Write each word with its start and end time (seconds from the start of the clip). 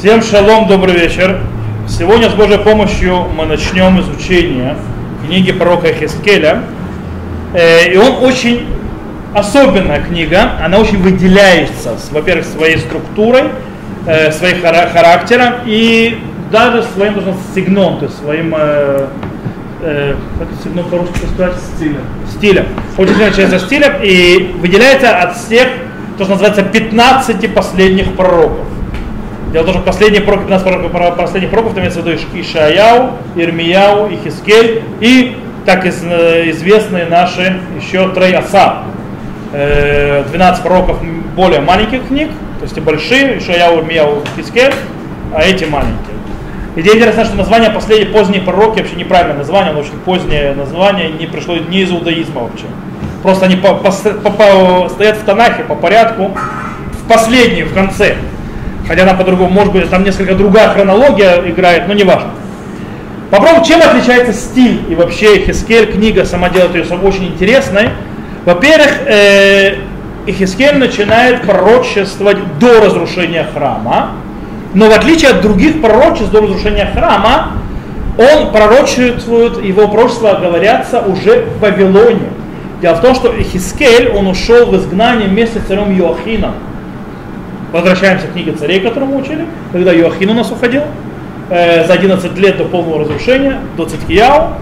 Всем 0.00 0.22
шалом, 0.22 0.66
добрый 0.66 0.94
вечер. 0.94 1.40
Сегодня 1.86 2.30
с 2.30 2.32
Божьей 2.32 2.56
помощью 2.56 3.26
мы 3.36 3.44
начнем 3.44 4.00
изучение 4.00 4.74
книги 5.26 5.52
пророка 5.52 5.92
Хискеля. 5.92 6.62
Э, 7.52 7.92
и 7.92 7.98
он 7.98 8.24
очень 8.24 8.66
особенная 9.34 10.00
книга, 10.00 10.52
она 10.64 10.78
очень 10.78 11.02
выделяется, 11.02 11.98
во-первых, 12.12 12.46
своей 12.46 12.78
структурой, 12.78 13.42
э, 14.06 14.32
своим 14.32 14.62
характером 14.62 15.56
и 15.66 16.18
даже 16.50 16.82
своим 16.94 17.12
должен 17.12 17.34
сигном, 17.54 17.98
то 17.98 18.06
есть 18.06 18.16
своим 18.20 18.54
э, 18.56 19.06
как 19.82 20.48
сигном 20.64 20.86
по-русски 20.86 21.26
сказать? 21.34 21.56
Стилем. 21.76 22.04
Стилем. 22.38 22.66
Очень 22.96 23.22
отличается 23.22 23.58
стилем 23.58 23.92
и 24.02 24.54
выделяется 24.60 25.18
от 25.18 25.36
всех, 25.36 25.68
то, 26.16 26.24
что 26.24 26.32
называется, 26.32 26.62
15 26.62 27.52
последних 27.52 28.16
пророков. 28.16 28.69
Дело 29.52 29.64
в 29.64 29.66
том, 29.66 29.74
что 29.74 29.84
последний 29.84 30.20
пророк, 30.20 30.42
15 30.42 30.90
пророков, 30.92 31.16
последних 31.16 31.50
пророков, 31.50 31.74
там 31.74 31.82
имеется 31.82 32.02
в 32.02 32.06
виду 32.06 32.18
Ишаяу, 32.34 33.12
Ирмияу, 33.34 34.08
Ихискель 34.12 34.82
и 35.00 35.36
так 35.66 35.84
э, 35.84 36.50
известные 36.50 37.06
наши 37.06 37.60
еще 37.80 38.08
Трей 38.10 38.34
Аса. 38.34 38.84
12 39.52 40.32
э, 40.32 40.62
пророков 40.62 40.98
более 41.34 41.60
маленьких 41.60 42.06
книг, 42.06 42.30
то 42.60 42.64
есть 42.64 42.76
и 42.76 42.80
большие, 42.80 43.38
Ишаяу, 43.38 43.80
Ирмияу, 43.80 44.22
Ихискель, 44.36 44.72
а 45.34 45.42
эти 45.42 45.64
маленькие. 45.64 46.14
Идея 46.76 46.94
интересна, 46.94 47.24
что 47.24 47.36
название 47.36 47.70
последние 47.70 48.08
поздние 48.10 48.42
пророки 48.42 48.78
вообще 48.78 48.94
неправильное 48.94 49.38
название, 49.38 49.70
оно 49.70 49.80
очень 49.80 49.98
позднее 50.04 50.54
название, 50.54 51.10
не 51.10 51.26
пришло 51.26 51.56
не 51.56 51.80
из 51.80 51.90
иудаизма 51.90 52.42
вообще. 52.42 52.66
Просто 53.24 53.46
они 53.46 53.56
по, 53.56 53.74
по, 53.74 53.90
по, 53.90 54.30
по, 54.30 54.88
стоят 54.88 55.16
в 55.16 55.24
Танахе 55.24 55.64
по 55.64 55.74
порядку, 55.74 56.30
в 56.92 57.08
последние, 57.08 57.64
в 57.64 57.74
конце. 57.74 58.14
Хотя 58.86 59.02
она 59.02 59.14
по-другому, 59.14 59.50
может 59.50 59.72
быть, 59.72 59.88
там 59.90 60.04
несколько 60.04 60.34
другая 60.34 60.70
хронология 60.70 61.40
играет, 61.46 61.86
но 61.86 61.94
не 61.94 62.04
важно. 62.04 62.30
Попробуем, 63.30 63.62
чем 63.62 63.80
отличается 63.80 64.32
стиль 64.32 64.80
и 64.88 64.94
вообще 64.96 65.44
Хискель, 65.44 65.92
книга 65.92 66.24
сама 66.24 66.50
делает 66.50 66.74
ее 66.74 66.84
очень 66.98 67.28
интересной. 67.28 67.90
Во-первых, 68.44 68.90
э, 69.06 69.74
начинает 70.26 71.42
пророчествовать 71.42 72.38
до 72.58 72.80
разрушения 72.80 73.46
храма, 73.54 74.12
но 74.74 74.88
в 74.88 74.92
отличие 74.92 75.30
от 75.30 75.42
других 75.42 75.80
пророчеств 75.80 76.32
до 76.32 76.40
разрушения 76.40 76.90
храма, 76.92 77.52
он 78.18 78.50
пророчествует, 78.50 79.62
его 79.62 79.88
пророчества 79.88 80.38
говорятся 80.40 81.00
уже 81.00 81.44
в 81.44 81.60
Вавилоне. 81.60 82.28
Дело 82.82 82.94
в 82.94 83.00
том, 83.00 83.14
что 83.14 83.28
Ихискель, 83.28 84.10
он 84.10 84.26
ушел 84.26 84.66
в 84.66 84.76
изгнание 84.76 85.28
вместе 85.28 85.60
с 85.60 85.62
царем 85.62 85.96
Иоахином. 85.96 86.54
Возвращаемся 87.72 88.26
к 88.26 88.32
книге 88.32 88.52
царей, 88.52 88.80
которую 88.80 89.12
мы 89.12 89.18
учили, 89.18 89.46
когда 89.72 89.94
Иоахин 89.94 90.30
у 90.30 90.34
нас 90.34 90.50
уходил 90.50 90.82
э, 91.50 91.86
за 91.86 91.92
11 91.92 92.36
лет 92.38 92.56
до 92.56 92.64
полного 92.64 93.00
разрушения, 93.00 93.58
до 93.76 93.86
Циткияу. 93.86 94.54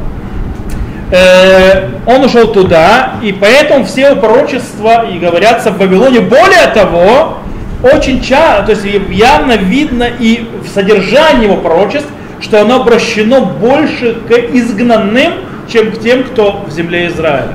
Э, 1.11 1.89
он 2.07 2.25
ушел 2.25 2.49
туда, 2.49 3.15
и 3.23 3.33
поэтому 3.33 3.87
все 3.87 4.15
пророчества 4.15 5.07
и 5.11 5.19
говорятся 5.19 5.71
в 5.71 5.79
Вавилоне. 5.79 6.21
Более 6.21 6.67
того, 6.75 7.39
очень 7.83 8.21
часто, 8.21 8.67
то 8.67 8.73
есть 8.73 8.85
явно 9.11 9.57
видно 9.57 10.07
и 10.19 10.47
в 10.63 10.69
содержании 10.69 11.45
его 11.45 11.57
пророчеств, 11.57 12.09
что 12.41 12.61
оно 12.61 12.83
обращено 12.83 13.41
больше 13.41 14.17
к 14.29 14.33
изгнанным, 14.33 15.33
чем 15.67 15.93
к 15.93 16.01
тем, 16.01 16.25
кто 16.25 16.65
в 16.67 16.73
земле 16.73 17.09
Израиля. 17.09 17.55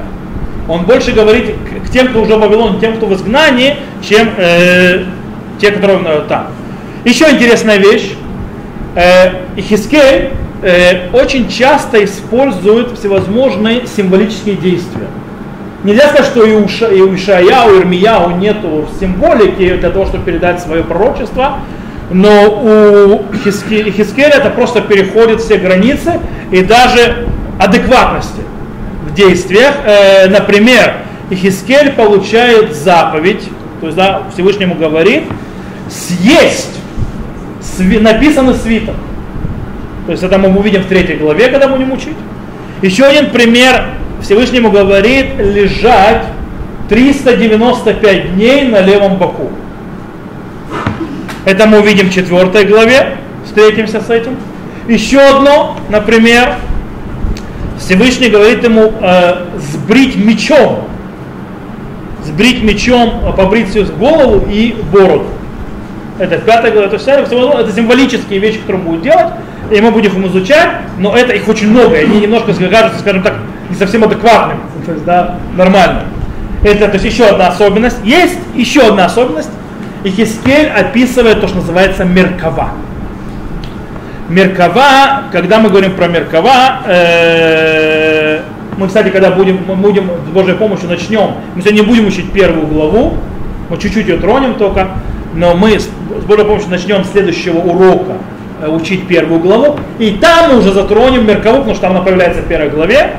Он 0.67 0.85
больше 0.85 1.11
говорит 1.11 1.55
к 1.85 1.91
тем, 1.91 2.07
кто 2.07 2.21
уже 2.21 2.35
в 2.37 2.39
Вавилоне, 2.39 2.79
тем, 2.79 2.95
кто 2.95 3.05
в 3.05 3.13
изгнании, 3.13 3.77
чем 4.01 4.29
э, 4.37 5.03
те, 5.63 5.71
которые 5.71 6.21
там. 6.27 6.47
Еще 7.05 7.29
интересная 7.31 7.77
вещь. 7.77 8.15
Э, 8.95 9.29
Ихискель 9.55 10.31
э, 10.61 11.09
очень 11.13 11.47
часто 11.47 12.03
использует 12.03 12.97
всевозможные 12.97 13.87
символические 13.87 14.55
действия. 14.55 15.07
Нельзя 15.85 16.09
сказать, 16.09 16.25
что 16.25 16.45
и 16.45 16.53
у, 16.53 16.67
Ша, 16.67 16.87
и 16.87 16.99
у 16.99 17.15
Ишая, 17.15 17.65
у 17.65 17.79
Ирмияу 17.79 18.37
нету 18.37 18.87
символики 18.99 19.77
для 19.77 19.89
того, 19.89 20.05
чтобы 20.05 20.25
передать 20.25 20.61
свое 20.61 20.83
пророчество, 20.83 21.59
но 22.11 23.21
у 23.21 23.33
Хискеля 23.33 24.35
это 24.35 24.49
просто 24.49 24.81
переходит 24.81 25.39
все 25.39 25.57
границы 25.57 26.19
и 26.51 26.61
даже 26.61 27.27
адекватности 27.57 28.41
в 29.09 29.13
действиях. 29.13 29.73
Э, 29.85 30.27
например, 30.27 30.95
Хискель 31.31 31.93
получает 31.93 32.75
заповедь, 32.75 33.47
то 33.79 33.87
есть 33.87 33.97
да, 33.97 34.23
Всевышнему 34.33 34.75
говорит, 34.75 35.23
съесть 35.89 36.79
сви, 37.61 37.99
написано 37.99 38.53
свиток. 38.53 38.95
То 40.05 40.11
есть 40.11 40.23
это 40.23 40.37
мы 40.37 40.49
увидим 40.57 40.81
в 40.81 40.87
третьей 40.87 41.15
главе, 41.15 41.47
когда 41.47 41.67
будем 41.67 41.91
учить. 41.91 42.17
Еще 42.81 43.05
один 43.05 43.29
пример. 43.29 43.85
Всевышнему 44.21 44.71
говорит 44.71 45.37
лежать 45.37 46.25
395 46.89 48.35
дней 48.35 48.65
на 48.65 48.81
левом 48.81 49.17
боку. 49.17 49.51
Это 51.45 51.67
мы 51.67 51.81
увидим 51.81 52.09
в 52.09 52.13
четвертой 52.13 52.65
главе, 52.65 53.17
встретимся 53.45 53.99
с 53.99 54.09
этим. 54.09 54.37
Еще 54.87 55.19
одно, 55.19 55.77
например, 55.89 56.55
Всевышний 57.79 58.29
говорит 58.29 58.63
ему 58.63 58.93
э, 59.01 59.45
сбрить 59.57 60.15
мечом, 60.15 60.87
сбрить 62.23 62.63
мечом, 62.63 63.33
побрить 63.35 63.69
всю 63.69 63.85
голову 63.85 64.45
и 64.49 64.75
бороду. 64.91 65.27
Это 66.23 66.37
пятая 66.37 66.71
глава, 66.71 66.87
это 66.87 66.97
вся, 66.97 67.15
это 67.15 67.71
символические 67.75 68.39
вещи, 68.39 68.59
которые 68.59 68.81
он 68.81 68.91
будет 68.91 69.01
делать, 69.01 69.33
и 69.69 69.81
мы 69.81 69.91
будем 69.91 70.23
их 70.23 70.31
изучать, 70.31 70.69
но 70.97 71.13
это 71.17 71.33
их 71.33 71.45
очень 71.49 71.69
много, 71.69 71.97
и 71.97 72.05
они 72.05 72.21
немножко 72.21 72.53
кажутся, 72.53 72.99
скажем 72.99 73.23
так, 73.23 73.33
не 73.69 73.75
совсем 73.75 74.05
адекватными, 74.05 74.61
то 74.85 74.93
есть, 74.93 75.03
да, 75.03 75.35
нормально. 75.57 76.03
Это, 76.63 76.87
то 76.87 76.93
есть, 76.93 77.03
еще 77.03 77.25
одна 77.25 77.47
особенность. 77.47 77.97
Есть 78.05 78.39
еще 78.55 78.87
одна 78.87 79.05
особенность. 79.05 79.49
И 80.05 80.09
Хискель 80.09 80.69
описывает 80.69 81.41
то, 81.41 81.49
что 81.49 81.57
называется 81.57 82.05
меркава. 82.05 82.69
Меркава, 84.29 85.23
когда 85.33 85.59
мы 85.59 85.69
говорим 85.69 85.93
про 85.93 86.07
меркава, 86.07 86.83
э, 86.85 88.39
мы, 88.77 88.87
кстати, 88.87 89.09
когда 89.09 89.31
будем, 89.31 89.59
мы 89.67 89.75
будем 89.75 90.09
с 90.25 90.29
Божьей 90.29 90.53
помощью 90.53 90.87
начнем, 90.87 91.31
мы 91.53 91.61
сегодня 91.61 91.81
не 91.81 91.85
будем 91.85 92.07
учить 92.07 92.31
первую 92.31 92.67
главу, 92.67 93.17
мы 93.69 93.77
чуть-чуть 93.77 94.07
ее 94.07 94.17
тронем 94.17 94.55
только, 94.55 94.87
но 95.33 95.55
мы 95.55 95.79
с 95.79 95.87
Божьей 96.27 96.45
помощью 96.45 96.69
начнем 96.69 97.03
следующего 97.03 97.57
урока 97.57 98.13
э, 98.61 98.69
учить 98.69 99.07
первую 99.07 99.39
главу, 99.39 99.79
и 99.99 100.11
там 100.11 100.51
мы 100.51 100.59
уже 100.59 100.71
затронем 100.71 101.25
Меркову, 101.25 101.57
потому 101.57 101.73
что 101.75 101.81
там 101.83 101.91
она 101.93 102.01
появляется 102.01 102.41
в 102.41 102.47
первой 102.47 102.69
главе. 102.69 103.11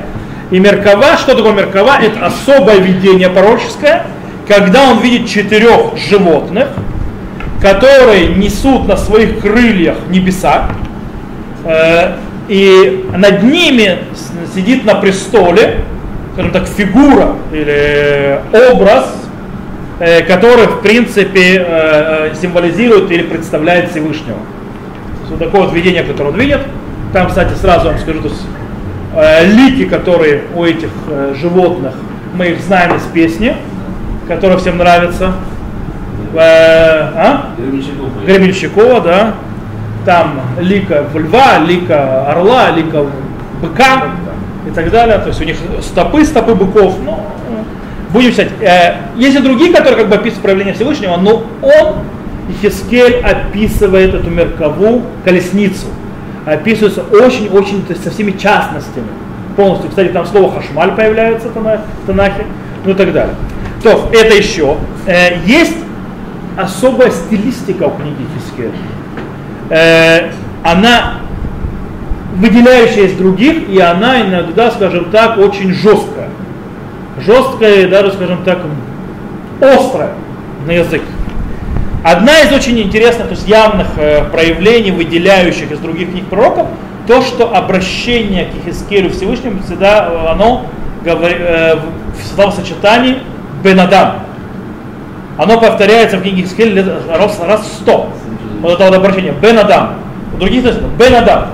И 0.51 0.59
Меркова, 0.59 1.17
что 1.17 1.35
такое 1.35 1.53
Меркова? 1.53 1.97
Это 2.01 2.25
особое 2.25 2.77
видение 2.77 3.29
пророческое, 3.29 4.03
когда 4.47 4.91
он 4.91 4.99
видит 4.99 5.27
четырех 5.27 5.97
животных, 5.97 6.67
которые 7.61 8.27
несут 8.27 8.87
на 8.87 8.95
своих 8.95 9.39
крыльях 9.39 9.97
небеса, 10.09 10.69
э, 11.65 12.13
и 12.47 13.09
над 13.15 13.41
ними 13.43 13.99
сидит 14.53 14.85
на 14.85 14.95
престоле, 14.95 15.79
скажем 16.33 16.51
так, 16.51 16.67
фигура 16.67 17.35
или 17.51 18.39
образ 18.71 19.24
Э, 19.97 20.23
который, 20.23 20.67
в 20.67 20.81
принципе, 20.81 21.55
э, 21.55 22.31
э, 22.31 22.35
символизирует 22.35 23.09
или 23.11 23.23
представляет 23.23 23.91
Всевышнего. 23.91 24.39
Вот 25.29 25.39
такое 25.39 25.61
вот 25.61 25.73
видение, 25.73 26.03
которое 26.03 26.31
он 26.31 26.35
видит. 26.39 26.59
Там, 27.13 27.29
кстати, 27.29 27.53
сразу 27.53 27.87
вам 27.87 27.97
скажу, 27.99 28.21
то 28.21 28.27
есть, 28.27 29.55
лики, 29.55 29.85
которые 29.85 30.43
у 30.53 30.65
этих 30.65 30.89
животных, 31.39 31.93
мы 32.33 32.47
их 32.47 32.59
знаем 32.59 32.97
из 32.97 33.03
песни, 33.03 33.55
которая 34.27 34.57
всем 34.57 34.77
нравится. 34.77 35.35
А? 36.35 37.51
Гремельщикова, 38.25 38.99
да. 38.99 39.35
Там 40.05 40.41
лика 40.59 41.05
льва, 41.13 41.59
лика 41.59 42.29
орла, 42.29 42.71
лика 42.71 43.05
быка 43.61 44.09
и 44.67 44.71
так 44.71 44.91
далее. 44.91 45.17
То 45.19 45.29
есть 45.29 45.41
у 45.41 45.45
них 45.45 45.55
стопы, 45.81 46.25
стопы 46.25 46.53
быков. 46.53 46.97
Ну, 47.01 47.17
будем 48.15 48.31
читать. 48.31 48.49
Э, 48.61 48.93
есть 49.17 49.35
и 49.35 49.39
другие, 49.39 49.71
которые 49.71 49.97
как 49.97 50.09
бы 50.09 50.15
описывают 50.15 50.41
проявление 50.41 50.73
Всевышнего, 50.73 51.17
но 51.17 51.43
он, 51.61 51.95
Хискель, 52.61 53.21
описывает 53.21 54.13
эту 54.13 54.29
меркову 54.29 55.03
колесницу. 55.23 55.87
Описывается 56.45 57.01
очень-очень, 57.01 57.85
со 58.01 58.09
всеми 58.09 58.31
частностями. 58.31 59.07
Полностью. 59.57 59.89
Кстати, 59.89 60.09
там 60.09 60.25
слово 60.25 60.53
хашмаль 60.53 60.95
появляется 60.95 61.49
в 61.49 61.53
Танахе, 62.07 62.45
ну 62.85 62.91
и 62.91 62.93
так 62.93 63.11
далее. 63.13 63.35
То, 63.83 64.09
это 64.13 64.35
еще. 64.35 64.77
Э, 65.05 65.37
есть 65.45 65.77
особая 66.57 67.11
стилистика 67.11 67.83
у 67.83 67.91
книги 67.91 68.25
Хискель. 68.35 68.71
Э, 69.69 70.31
она 70.63 71.15
выделяющая 72.35 73.07
из 73.07 73.13
других, 73.13 73.69
и 73.69 73.79
она 73.79 74.21
иногда, 74.21 74.71
скажем 74.71 75.05
так, 75.05 75.37
очень 75.37 75.73
жесткая 75.73 76.24
жесткое, 77.25 77.87
даже, 77.87 78.13
скажем 78.13 78.43
так, 78.43 78.59
острое 79.61 80.11
на 80.65 80.71
язык. 80.71 81.01
Одна 82.03 82.41
из 82.41 82.53
очень 82.53 82.79
интересных, 82.79 83.27
то 83.27 83.33
есть 83.33 83.47
явных 83.47 83.87
э, 83.97 84.25
проявлений, 84.25 84.91
выделяющих 84.91 85.71
из 85.71 85.79
других 85.79 86.11
книг 86.11 86.25
пророков, 86.25 86.67
то, 87.07 87.21
что 87.21 87.55
обращение 87.55 88.45
к 88.45 88.67
Ихискелю 88.67 89.09
Всевышнему 89.09 89.63
всегда 89.63 90.09
э, 90.11 90.27
оно 90.31 90.67
э, 91.03 91.75
в 92.35 92.51
сочетании 92.51 93.19
Бенадам. 93.63 94.19
Оно 95.37 95.59
повторяется 95.59 96.17
в 96.17 96.21
книге 96.21 96.41
Ихискель 96.41 96.79
раз, 97.09 97.39
раз 97.39 97.67
сто. 97.67 98.09
Вот 98.61 98.73
это 98.73 98.85
вот 98.85 98.95
обращение. 98.95 99.33
Бенадам. 99.33 99.95
У 100.33 100.37
других 100.37 100.63
Бенадам. 100.97 101.47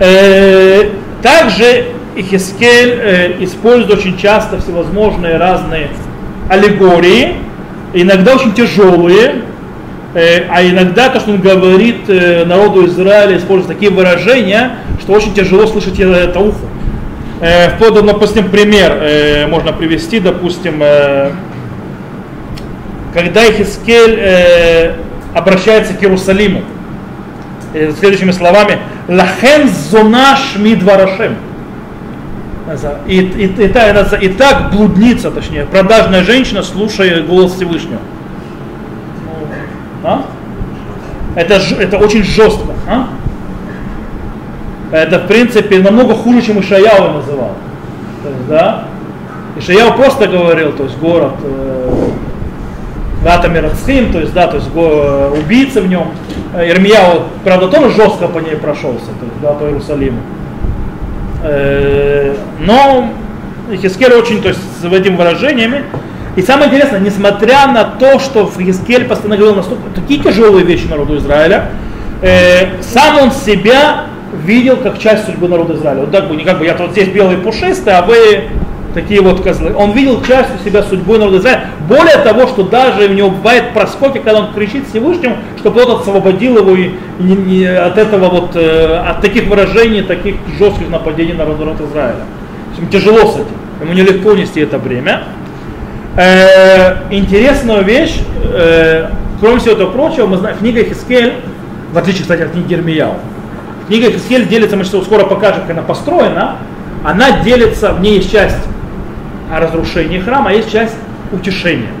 Э, 0.00 0.90
также 1.22 1.93
Ихискель 2.16 2.98
э, 3.00 3.44
использует 3.44 3.98
очень 3.98 4.16
часто 4.16 4.60
всевозможные 4.60 5.36
разные 5.36 5.88
аллегории, 6.48 7.36
иногда 7.92 8.34
очень 8.34 8.52
тяжелые, 8.52 9.42
э, 10.14 10.44
а 10.50 10.62
иногда 10.62 11.08
то, 11.08 11.20
что 11.20 11.32
он 11.32 11.40
говорит 11.40 12.08
э, 12.08 12.44
народу 12.44 12.86
Израиля, 12.86 13.36
использует 13.36 13.74
такие 13.74 13.90
выражения, 13.90 14.78
что 15.00 15.12
очень 15.12 15.34
тяжело 15.34 15.66
слышать 15.66 15.98
это 15.98 16.38
ухо. 16.40 16.58
Э, 17.40 17.70
вплоть 17.70 17.94
до, 17.94 18.02
допустим, 18.02 18.50
пример 18.50 19.48
можно 19.48 19.72
привести, 19.72 20.20
допустим, 20.20 20.82
когда 23.12 23.48
Ихискель 23.48 24.94
обращается 25.34 25.94
к 25.94 26.02
Иерусалиму, 26.02 26.62
следующими 27.98 28.30
словами, 28.30 28.78
«Лахен 29.08 29.68
зонаш 29.68 30.56
мидварашем». 30.56 31.36
И, 33.06 33.18
и, 33.18 33.46
и, 33.46 33.68
так, 33.68 34.22
и 34.22 34.28
так 34.28 34.70
блудница, 34.72 35.30
точнее, 35.30 35.66
продажная 35.66 36.24
женщина, 36.24 36.62
слушая 36.62 37.22
голос 37.22 37.54
Всевышнего. 37.54 38.00
А? 40.02 40.24
Это, 41.34 41.60
это 41.78 41.98
очень 41.98 42.22
жестко. 42.22 42.72
А? 42.88 43.08
Это, 44.92 45.18
в 45.18 45.26
принципе, 45.26 45.78
намного 45.80 46.14
хуже, 46.14 46.40
чем 46.42 46.60
Ишаяу 46.60 47.14
называл. 47.14 47.52
То 48.22 48.28
есть, 48.28 48.46
да? 48.48 48.84
Ишаяу 49.56 49.94
просто 49.94 50.26
говорил, 50.26 50.72
то 50.72 50.84
есть 50.84 50.96
город 50.98 51.34
э, 51.42 52.10
Ватамирацхим, 53.22 54.12
то 54.12 54.20
есть, 54.20 54.32
да, 54.32 54.46
то 54.46 54.56
есть 54.56 54.70
го, 54.70 55.32
убийца 55.38 55.80
в 55.80 55.88
нем. 55.88 56.08
Ирмияу, 56.54 57.24
правда, 57.42 57.68
тоже 57.68 57.90
жестко 57.90 58.28
по 58.28 58.38
ней 58.38 58.56
прошелся, 58.56 59.06
то 59.06 59.24
есть, 59.24 59.40
да, 59.42 59.52
по 59.52 59.64
Иерусалиму. 59.64 60.20
Э, 61.44 62.34
но 62.58 63.10
Хискель 63.76 64.12
очень, 64.14 64.42
то 64.42 64.48
есть 64.48 64.60
с 64.80 64.84
этими 64.84 65.14
выражениями. 65.14 65.84
И 66.36 66.42
самое 66.42 66.68
интересное, 66.68 67.00
несмотря 67.00 67.66
на 67.68 67.84
то, 67.84 68.18
что 68.18 68.50
Хискель 68.50 69.04
постоянно 69.04 69.36
говорил 69.36 69.56
настолько, 69.56 69.82
такие 69.94 70.20
тяжелые 70.20 70.64
вещи 70.64 70.86
народу 70.86 71.18
Израиля, 71.18 71.70
э, 72.22 72.80
сам 72.82 73.18
он 73.18 73.30
себя 73.30 74.06
видел 74.42 74.78
как 74.78 74.98
часть 74.98 75.26
судьбы 75.26 75.48
народа 75.48 75.74
Израиля. 75.74 76.00
Вот 76.00 76.10
так 76.10 76.28
бы, 76.28 76.34
не 76.34 76.44
как 76.44 76.58
бы 76.58 76.64
я 76.64 76.74
вот 76.74 76.92
здесь 76.92 77.08
белый 77.08 77.36
пушистый, 77.36 77.92
а 77.92 78.02
вы 78.02 78.44
такие 78.94 79.20
вот 79.20 79.42
козлы. 79.42 79.74
Он 79.76 79.92
видел 79.92 80.22
частью 80.22 80.58
себя 80.64 80.82
судьбой 80.82 81.18
народа 81.18 81.38
Израиля. 81.38 81.66
Более 81.88 82.16
того, 82.18 82.46
что 82.46 82.62
даже 82.62 83.08
у 83.08 83.12
него 83.12 83.30
бывает 83.30 83.74
проскоки, 83.74 84.18
когда 84.18 84.40
он 84.40 84.54
кричит 84.54 84.88
Всевышнему, 84.88 85.36
чтобы 85.58 85.80
тот 85.80 86.00
освободил 86.00 86.58
его 86.58 86.74
и, 86.74 86.92
не, 87.18 87.36
не, 87.36 87.66
от 87.66 87.98
этого 87.98 88.28
вот, 88.28 88.56
э, 88.56 88.96
от 88.96 89.20
таких 89.20 89.46
выражений, 89.48 90.02
таких 90.02 90.36
жестких 90.58 90.88
нападений 90.88 91.34
на 91.34 91.44
народ 91.44 91.80
Израиля. 91.80 92.20
Ему 92.78 92.88
тяжело 92.88 93.30
с 93.30 93.34
этим, 93.34 93.56
ему 93.82 93.92
нелегко 93.92 94.34
нести 94.34 94.60
это 94.60 94.78
бремя. 94.78 95.24
Э, 96.16 97.08
интересная 97.10 97.82
вещь, 97.82 98.20
э, 98.44 99.10
кроме 99.40 99.58
всего 99.58 99.72
этого 99.72 99.90
прочего, 99.90 100.26
мы 100.26 100.36
знаем, 100.36 100.56
книга 100.56 100.84
Хискель, 100.84 101.34
в 101.92 101.98
отличие, 101.98 102.22
кстати, 102.22 102.42
от 102.42 102.52
книги 102.52 102.68
Гермияу, 102.68 103.14
книга 103.88 104.10
Хискель 104.10 104.46
делится, 104.46 104.76
мы 104.76 104.84
скоро 104.84 105.24
покажем, 105.24 105.62
как 105.62 105.70
она 105.70 105.82
построена, 105.82 106.56
она 107.04 107.42
делится, 107.42 107.92
в 107.92 108.00
ней 108.00 108.16
есть 108.16 108.32
часть 108.32 108.56
о 109.50 109.60
разрушении 109.60 110.18
храма, 110.18 110.50
а 110.50 110.52
есть 110.52 110.70
часть 110.70 110.94
утешения. 111.32 111.92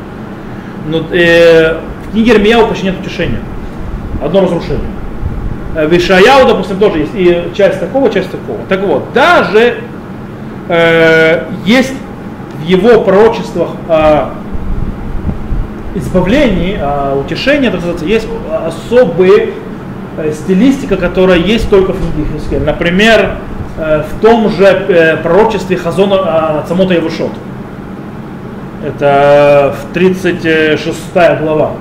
Но, 0.86 1.02
э, 1.10 1.78
в 2.08 2.12
книге 2.12 2.32
Ирмияу 2.32 2.68
почти 2.68 2.86
нет 2.86 3.00
утешения. 3.00 3.40
Одно 4.22 4.42
разрушение. 4.42 4.84
Э, 5.74 5.86
в 5.86 5.96
Ишаяу, 5.96 6.46
допустим, 6.46 6.78
тоже 6.78 6.98
есть 7.00 7.12
и 7.14 7.50
часть 7.54 7.80
такого, 7.80 8.10
часть 8.10 8.30
такого. 8.30 8.58
Так 8.68 8.80
вот, 8.82 9.12
даже 9.12 9.78
э, 10.68 11.44
есть 11.64 11.92
в 12.60 12.66
его 12.66 13.00
пророчествах 13.02 13.70
о 13.88 14.30
избавлении, 15.94 16.78
о 16.80 17.16
утешении, 17.16 17.68
так 17.68 17.80
сказать, 17.80 18.02
есть 18.02 18.26
особые 18.66 19.50
э, 20.16 20.32
стилистика, 20.32 20.96
которая 20.96 21.38
есть 21.38 21.68
только 21.70 21.92
в 21.92 21.98
книге 21.98 22.28
Хискель. 22.34 22.62
Например, 22.62 23.36
в 23.76 24.20
том 24.20 24.50
же 24.50 24.64
э, 24.64 25.16
пророчестве 25.16 25.76
Хазона 25.76 26.16
а, 26.18 26.64
Цамота 26.68 26.94
Явушот. 26.94 27.32
Это 28.84 29.74
в 29.76 29.92
36 29.92 31.14
глава. 31.40 31.72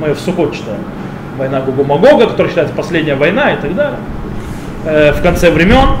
Мы 0.00 0.14
в 0.14 0.20
Сухот 0.20 0.54
читаем. 0.54 0.80
Война 1.38 1.60
Гогу 1.60 1.84
Магога, 1.84 2.26
которая 2.26 2.48
считается 2.48 2.74
последняя 2.74 3.14
война 3.14 3.52
и 3.52 3.56
так 3.56 3.74
далее. 3.74 3.98
Э, 4.84 5.12
в 5.12 5.22
конце 5.22 5.50
времен. 5.50 5.96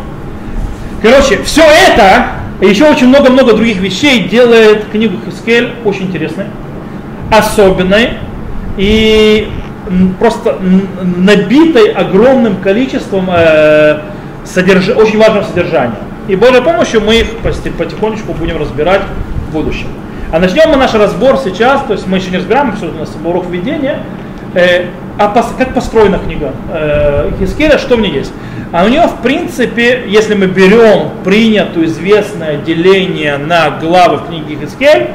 Короче, 1.02 1.42
все 1.42 1.62
это 1.62 2.26
и 2.60 2.66
еще 2.66 2.88
очень 2.88 3.08
много-много 3.08 3.54
других 3.54 3.78
вещей 3.78 4.28
делает 4.28 4.84
книгу 4.90 5.16
Хискель 5.26 5.72
очень 5.84 6.04
интересной, 6.04 6.46
особенной. 7.30 8.10
И 8.76 9.50
просто 10.18 10.58
набитой 11.18 11.92
огромным 11.92 12.56
количеством 12.56 13.28
э, 13.30 14.00
содерж... 14.44 14.90
очень 14.90 15.18
важного 15.18 15.44
содержания. 15.44 15.96
И 16.28 16.36
Божьей 16.36 16.62
помощью 16.62 17.00
мы 17.00 17.16
их 17.16 17.26
потихонечку 17.38 18.32
будем 18.32 18.58
разбирать 18.58 19.02
в 19.48 19.52
будущем. 19.52 19.88
А 20.32 20.38
начнем 20.38 20.70
мы 20.70 20.76
наш 20.76 20.94
разбор 20.94 21.38
сейчас, 21.42 21.82
то 21.82 21.92
есть 21.92 22.06
мы 22.06 22.16
еще 22.18 22.30
не 22.30 22.38
разбираем, 22.38 22.74
что 22.76 22.86
у 22.86 22.92
нас 22.92 23.12
урок 23.22 23.46
введения, 23.48 24.00
э, 24.54 24.86
а 25.18 25.28
пос, 25.28 25.46
как 25.56 25.74
построена 25.74 26.18
книга 26.18 26.52
э, 26.72 27.30
Хискеля, 27.38 27.78
что 27.78 27.96
в 27.96 28.00
ней 28.00 28.12
есть. 28.12 28.32
А 28.72 28.84
у 28.84 28.88
нее, 28.88 29.06
в 29.06 29.22
принципе, 29.22 30.04
если 30.08 30.34
мы 30.34 30.46
берем 30.46 31.10
принятое 31.22 31.84
известное 31.84 32.56
деление 32.56 33.36
на 33.36 33.70
главы 33.70 34.16
в 34.16 34.26
книге 34.26 34.58
Хискель, 34.60 35.10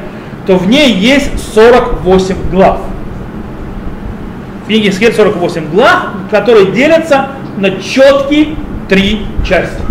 то 0.48 0.56
в 0.56 0.68
ней 0.68 0.94
есть 0.94 1.54
48 1.54 2.36
глав 2.50 2.80
книге 4.70 4.92
Схед 4.92 5.16
48 5.16 5.72
глав, 5.72 6.10
которые 6.30 6.68
делятся 6.68 7.30
на 7.58 7.72
четкие 7.82 8.56
три 8.88 9.26
части. 9.44 9.82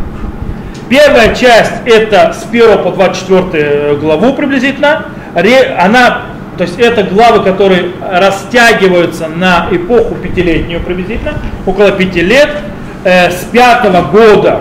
Первая 0.89 1.35
часть 1.35 1.73
это 1.85 2.33
с 2.33 2.47
1 2.49 2.85
по 2.85 2.93
24 2.93 3.97
главу 3.97 4.35
приблизительно. 4.35 5.07
Она, 5.35 6.23
то 6.57 6.63
есть 6.63 6.79
это 6.79 7.03
главы, 7.03 7.43
которые 7.43 7.91
растягиваются 8.01 9.27
на 9.27 9.67
эпоху 9.71 10.15
пятилетнюю 10.15 10.81
приблизительно, 10.81 11.35
около 11.67 11.91
пяти 11.91 12.23
лет. 12.23 12.49
Э, 13.05 13.31
с 13.31 13.45
пятого 13.53 14.03
года 14.03 14.61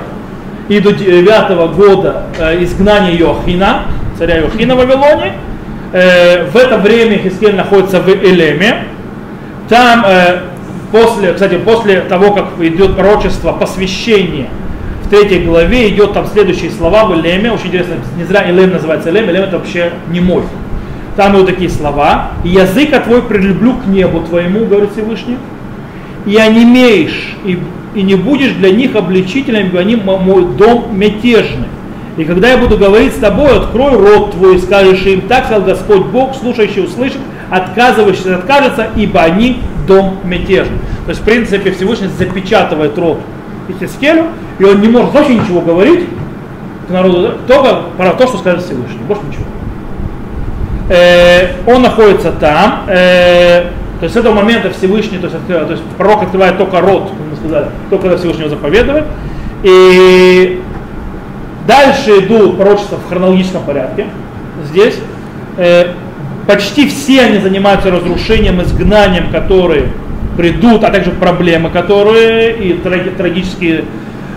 и 0.67 0.79
до 0.79 0.91
девятого 0.93 1.67
года 1.67 2.23
э, 2.37 2.63
изгнания 2.63 3.13
Йохина, 3.13 3.85
царя 4.17 4.37
Йохина 4.37 4.75
в 4.75 4.77
Вавилоне. 4.77 5.33
Э, 5.91 6.45
в 6.45 6.55
это 6.55 6.77
время 6.77 7.17
Хискель 7.17 7.55
находится 7.55 7.99
в 7.99 8.09
Элеме, 8.09 8.83
там 9.69 10.03
э, 10.05 10.39
после, 10.91 11.33
кстати, 11.33 11.57
после 11.57 12.01
того, 12.01 12.31
как 12.33 12.45
идет 12.59 12.95
пророчество 12.95 13.51
посвящение, 13.51 14.49
в 15.03 15.09
третьей 15.09 15.39
главе 15.39 15.89
идет 15.89 16.13
там 16.13 16.25
следующие 16.27 16.71
слова 16.71 17.05
в 17.05 17.15
Элеме, 17.15 17.51
очень 17.51 17.67
интересно, 17.67 17.95
не 18.17 18.25
зря 18.25 18.43
Элем 18.47 18.71
называется 18.71 19.09
Элем, 19.09 19.29
Элем 19.29 19.43
это 19.43 19.57
вообще 19.57 19.91
не 20.09 20.19
мой. 20.19 20.43
Там 21.15 21.35
идут 21.35 21.47
такие 21.47 21.69
слова, 21.69 22.31
и 22.43 22.49
языка 22.49 22.99
твой 22.99 23.23
прилюблю 23.23 23.73
к 23.73 23.87
небу 23.87 24.21
твоему, 24.21 24.65
говорит 24.65 24.91
Всевышний, 24.91 25.37
и 26.25 26.35
онемеешь, 26.37 27.35
и, 27.45 27.57
и 27.95 28.01
не 28.03 28.15
будешь 28.15 28.51
для 28.51 28.69
них 28.71 28.95
обличителем, 28.95 29.67
ибо 29.67 29.79
они 29.79 29.95
мой 29.95 30.45
дом 30.57 30.89
мятежный. 30.91 31.67
И 32.17 32.25
когда 32.25 32.49
я 32.49 32.57
буду 32.57 32.77
говорить 32.77 33.13
с 33.13 33.19
тобой, 33.19 33.57
открой 33.57 33.93
рот 33.93 34.31
твой 34.31 34.55
и 34.55 34.59
скажешь 34.59 35.05
им, 35.05 35.21
так 35.21 35.45
сказал 35.45 35.63
Господь 35.63 36.05
Бог, 36.07 36.35
слушающий 36.35 36.83
услышит, 36.83 37.19
отказывающиеся 37.49 38.35
откажется, 38.35 38.87
ибо 38.95 39.21
они 39.21 39.61
дом 39.87 40.17
мятежный. 40.23 40.77
То 41.05 41.09
есть, 41.09 41.21
в 41.21 41.23
принципе, 41.23 41.71
Всевышний 41.71 42.07
запечатывает 42.07 42.97
рот 42.97 43.19
Ихискелю, 43.67 44.25
и 44.59 44.63
он 44.63 44.81
не 44.81 44.87
может 44.87 45.13
вообще 45.13 45.35
ничего 45.35 45.61
говорить 45.61 46.05
к 46.87 46.91
народу, 46.91 47.33
только 47.47 47.81
про 47.97 48.11
то, 48.11 48.27
что 48.27 48.37
скажет 48.37 48.63
Всевышний, 48.63 48.99
больше 49.07 49.23
ничего. 49.27 49.45
Э, 50.89 51.49
он 51.65 51.81
находится 51.81 52.31
там, 52.31 52.83
э, 52.87 53.65
то 53.99 54.03
есть 54.03 54.13
с 54.13 54.17
этого 54.17 54.33
момента 54.33 54.69
Всевышний, 54.69 55.17
то 55.17 55.27
есть, 55.27 55.37
то 55.47 55.71
есть 55.71 55.83
пророк 55.97 56.23
открывает 56.23 56.57
только 56.57 56.79
рот, 56.79 57.09
как 57.09 57.19
мы 57.29 57.35
сказали, 57.35 57.71
только 57.89 58.03
когда 58.03 58.17
Всевышний 58.17 58.47
заповедует. 58.47 59.05
И 59.63 60.61
дальше 61.67 62.19
идут 62.19 62.57
пророчества 62.57 62.97
в 62.97 63.09
хронологическом 63.09 63.63
порядке. 63.63 64.05
Здесь 64.65 64.99
э, 65.57 65.93
почти 66.47 66.87
все 66.87 67.21
они 67.21 67.39
занимаются 67.39 67.91
разрушением, 67.91 68.61
изгнанием, 68.61 69.29
которые 69.31 69.89
придут, 70.37 70.83
а 70.83 70.91
также 70.91 71.11
проблемы, 71.11 71.69
которые 71.69 72.55
и 72.55 72.73
трагические 72.73 73.85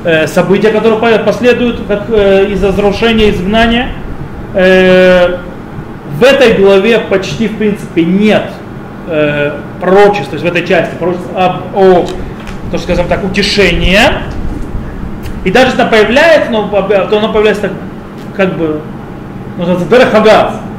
э, 0.05 0.26
события, 0.26 0.71
которые 0.71 0.99
последуют 1.21 1.81
как, 1.87 2.05
э, 2.09 2.47
из-за 2.50 2.69
разрушения, 2.69 3.31
изгнания. 3.31 3.88
Э, 4.55 5.38
в 6.19 6.25
этой 6.25 6.55
главе 6.55 6.99
почти 6.99 7.49
в 7.49 7.57
принципе 7.57 8.05
нет 8.05 8.45
пророчеств, 9.81 10.29
то 10.29 10.35
есть 10.35 10.45
в 10.45 10.47
этой 10.47 10.64
части 10.64 10.95
пророчеств 10.97 11.29
об, 11.35 11.75
о, 11.75 12.07
то, 12.71 12.79
скажем 12.79 13.09
так, 13.09 13.25
утешения. 13.25 14.23
И 15.45 15.50
даже 15.50 15.69
если 15.69 15.81
она 15.81 15.90
появляется, 15.90 16.50
но, 16.50 16.69
то 16.69 17.19
она 17.19 17.29
появляется 17.29 17.62
так, 17.62 17.73
как 18.37 18.57
бы, 18.57 18.81
называется, 19.57 19.88
берехагаз, 19.88 20.52
э, 20.55 20.70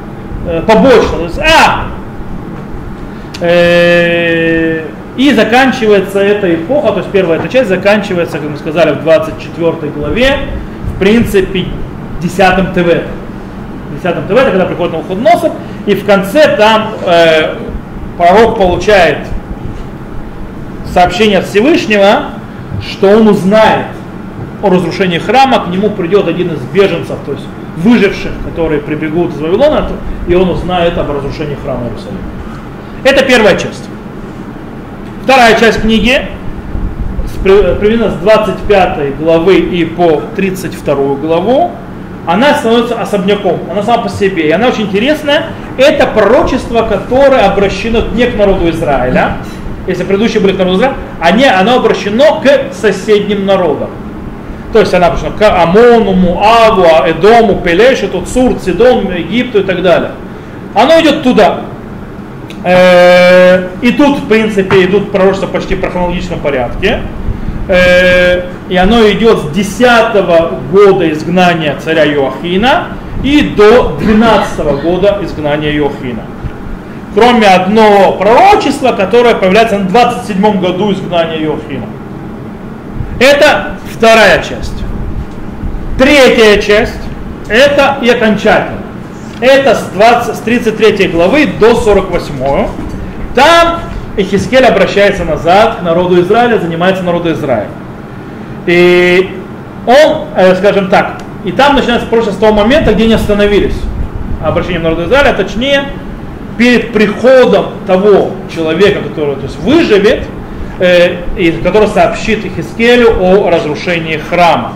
побочно. 0.65 1.17
То 1.17 1.23
есть, 1.25 1.39
а, 1.39 1.87
и 5.17 5.33
заканчивается 5.33 6.19
эта 6.19 6.53
эпоха, 6.53 6.93
то 6.93 6.99
есть 6.99 7.11
первая 7.11 7.39
эта 7.39 7.49
часть 7.49 7.69
заканчивается, 7.69 8.37
как 8.39 8.49
мы 8.49 8.57
сказали, 8.57 8.91
в 8.91 9.01
24 9.03 9.91
главе, 9.91 10.37
в 10.95 10.99
принципе, 10.99 11.67
10 12.21 12.73
ТВ. 12.73 13.03
10 14.03 14.27
ТВ, 14.27 14.31
это 14.31 14.51
когда 14.51 14.65
приходит 14.65 14.93
на 14.93 14.99
уход 14.99 15.19
носа, 15.19 15.51
и 15.85 15.95
в 15.95 16.05
конце 16.05 16.55
там 16.55 16.93
э, 17.05 17.55
пророк 18.17 18.57
получает 18.57 19.27
сообщение 20.93 21.39
от 21.39 21.45
Всевышнего, 21.45 22.25
что 22.81 23.09
он 23.09 23.27
узнает 23.27 23.87
о 24.61 24.69
разрушении 24.69 25.17
храма, 25.17 25.65
к 25.65 25.67
нему 25.67 25.89
придет 25.89 26.27
один 26.27 26.53
из 26.53 26.59
беженцев, 26.73 27.17
то 27.25 27.33
есть 27.33 27.45
выживших, 27.77 28.31
которые 28.45 28.81
прибегут 28.81 29.33
из 29.33 29.39
Вавилона, 29.39 29.87
и 30.27 30.35
он 30.35 30.49
узнает 30.49 30.97
об 30.97 31.11
разрушении 31.11 31.55
храма 31.55 31.85
Иерусалима. 31.85 32.19
Это 33.03 33.23
первая 33.23 33.55
часть. 33.55 33.89
Вторая 35.23 35.59
часть 35.59 35.81
книги, 35.81 36.27
примерно 37.43 38.11
с 38.11 38.15
25 38.15 39.17
главы 39.17 39.57
и 39.59 39.85
по 39.85 40.21
32 40.35 40.95
главу, 41.15 41.71
она 42.27 42.53
становится 42.53 43.01
особняком, 43.01 43.59
она 43.71 43.81
сама 43.81 44.03
по 44.03 44.09
себе. 44.09 44.47
И 44.47 44.51
она 44.51 44.67
очень 44.67 44.83
интересная. 44.83 45.47
Это 45.77 46.05
пророчество, 46.05 46.83
которое 46.83 47.41
обращено 47.41 48.01
не 48.13 48.27
к 48.27 48.37
народу 48.37 48.69
Израиля, 48.69 49.37
если 49.87 50.03
предыдущие 50.03 50.41
были 50.41 50.53
к 50.53 50.59
народу 50.59 50.77
Израиля, 50.77 51.59
оно 51.59 51.77
обращено 51.77 52.41
к 52.41 52.73
соседним 52.73 53.45
народам. 53.45 53.89
То 54.73 54.79
есть 54.79 54.93
она 54.93 55.07
обращена 55.07 55.31
к 55.31 55.41
Амону, 55.41 56.13
Муаву, 56.13 56.85
Эдому, 57.05 57.61
Пелешу, 57.61 58.07
Цур, 58.25 58.57
Сидон, 58.63 59.11
Египту 59.13 59.59
и 59.59 59.63
так 59.63 59.81
далее. 59.81 60.11
Оно 60.73 60.99
идет 61.01 61.23
туда. 61.23 61.61
Э, 62.63 63.67
и 63.81 63.91
тут, 63.91 64.19
в 64.19 64.27
принципе, 64.27 64.85
идут 64.85 65.11
пророчества 65.11 65.47
почти 65.47 65.75
в 65.75 65.81
хронологическом 65.81 66.39
порядке. 66.39 66.99
Э, 67.67 68.43
и 68.69 68.77
оно 68.77 69.01
идет 69.09 69.39
с 69.39 69.49
10 69.49 70.13
года 70.71 71.11
изгнания 71.11 71.75
царя 71.83 72.05
Иоахина 72.05 72.87
и 73.23 73.41
до 73.41 73.97
12 73.99 74.83
года 74.83 75.19
изгнания 75.23 75.71
Иоахина. 75.75 76.23
Кроме 77.13 77.47
одного 77.47 78.13
пророчества, 78.13 78.93
которое 78.93 79.35
появляется 79.35 79.79
на 79.79 79.89
27 79.89 80.61
году 80.61 80.93
изгнания 80.93 81.39
Иоахина. 81.43 81.85
Это 83.21 83.73
вторая 83.93 84.41
часть. 84.41 84.73
Третья 85.99 86.59
часть, 86.59 86.97
это 87.47 87.99
и 88.01 88.09
окончательно. 88.09 88.79
Это 89.39 89.75
с, 89.75 89.83
20, 89.93 90.35
с 90.37 90.39
33 90.39 91.09
главы 91.09 91.45
до 91.59 91.75
48. 91.75 92.67
Там 93.35 93.81
Ихискель 94.17 94.65
обращается 94.65 95.23
назад 95.23 95.77
к 95.77 95.81
народу 95.83 96.19
Израиля, 96.21 96.57
занимается 96.57 97.03
народу 97.03 97.31
Израиля. 97.33 97.69
И 98.65 99.39
он, 99.85 100.25
э, 100.35 100.55
скажем 100.55 100.89
так, 100.89 101.21
и 101.45 101.51
там 101.51 101.75
начинается 101.75 102.07
прошлое 102.07 102.33
с 102.33 102.37
того 102.37 102.53
момента, 102.53 102.91
где 102.91 103.03
они 103.03 103.13
остановились 103.13 103.77
обращением 104.43 104.81
народа 104.81 105.05
Израиля, 105.05 105.29
а 105.29 105.33
точнее, 105.33 105.83
перед 106.57 106.91
приходом 106.91 107.67
того 107.85 108.31
человека, 108.53 109.01
который 109.07 109.35
то 109.35 109.43
есть, 109.43 109.59
выживет, 109.59 110.25
который 111.61 111.87
сообщит 111.87 112.43
Ихискелю 112.43 113.21
о 113.21 113.49
разрушении 113.51 114.17
храма. 114.17 114.73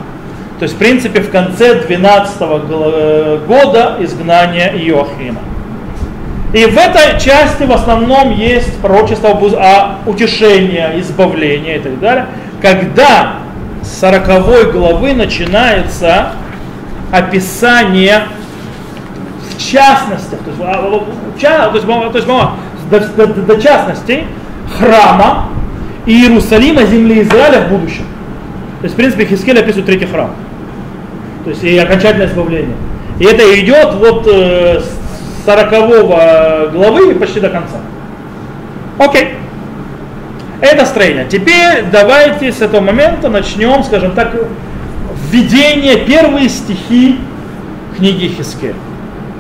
То 0.60 0.64
есть, 0.64 0.76
в 0.76 0.78
принципе, 0.78 1.22
в 1.22 1.32
конце 1.32 1.82
12 1.82 2.36
э, 2.40 3.40
года 3.48 3.98
изгнания 4.00 4.70
Иоахима. 4.70 5.42
И 6.54 6.66
в 6.68 6.78
этой 6.78 7.20
части 7.20 7.64
в 7.64 7.72
основном 7.72 8.32
есть 8.32 8.80
пророчество 8.80 9.30
о 9.32 9.98
утешении, 10.06 11.02
избавлении 11.02 11.76
и 11.76 11.80
так 11.80 12.00
далее. 12.00 12.28
Когда 12.62 13.40
с 13.82 14.00
40 14.00 14.72
главы 14.72 15.14
начинается 15.14 16.34
описание 17.12 18.28
в 19.50 19.58
частностях, 19.58 20.40
то 20.40 20.52
есть, 20.52 20.60
то 20.60 21.72
есть, 21.74 22.28
то 22.28 22.98
есть 22.98 23.16
до, 23.16 23.28
до, 23.28 23.42
до 23.42 23.62
частностей 23.62 24.26
храма 24.78 25.50
Иерусалима, 26.06 26.84
земли 26.84 27.22
Израиля 27.22 27.62
в 27.62 27.70
будущем. 27.70 28.04
То 28.82 28.86
есть, 28.86 28.94
в 28.94 28.98
принципе, 28.98 29.26
Хискель 29.26 29.60
описывает 29.60 29.86
третий 29.86 30.06
храм. 30.06 30.32
То 31.44 31.50
есть 31.52 31.64
и 31.64 31.78
окончательное 31.78 32.28
избавление. 32.28 32.76
И 33.20 33.24
это 33.24 33.44
идет 33.60 33.94
вот 33.96 34.28
э, 34.28 34.82
с 34.82 35.46
40 35.46 36.72
главы 36.72 37.16
почти 37.16 37.40
до 37.40 37.50
конца. 37.50 37.78
Окей. 38.98 39.36
Это 40.62 40.86
строение. 40.86 41.26
Теперь 41.30 41.86
давайте 41.92 42.52
с 42.52 42.62
этого 42.62 42.82
момента 42.82 43.30
начнем, 43.30 43.84
скажем 43.84 44.12
так, 44.12 44.34
введение, 45.30 45.98
первые 45.98 46.50
стихи 46.50 47.20
книги 47.98 48.28
Хискель. 48.28 48.76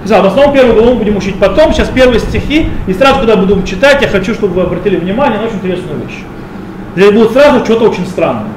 Да, 0.05 0.21
в 0.21 0.27
основном 0.27 0.53
первую 0.53 0.75
главу 0.75 0.95
будем 0.97 1.17
учить 1.17 1.39
потом, 1.39 1.73
сейчас 1.73 1.89
первые 1.89 2.19
стихи, 2.19 2.67
и 2.85 2.93
сразу, 2.93 3.19
когда 3.19 3.35
будем 3.35 3.65
читать, 3.65 4.01
я 4.03 4.07
хочу, 4.07 4.35
чтобы 4.35 4.53
вы 4.53 4.61
обратили 4.61 4.97
внимание 4.97 5.39
на 5.39 5.45
очень 5.45 5.55
интересную 5.55 6.05
вещь. 6.05 6.19
Здесь 6.95 7.11
будет 7.11 7.31
сразу 7.31 7.63
что-то 7.65 7.89
очень 7.89 8.05
странное. 8.05 8.53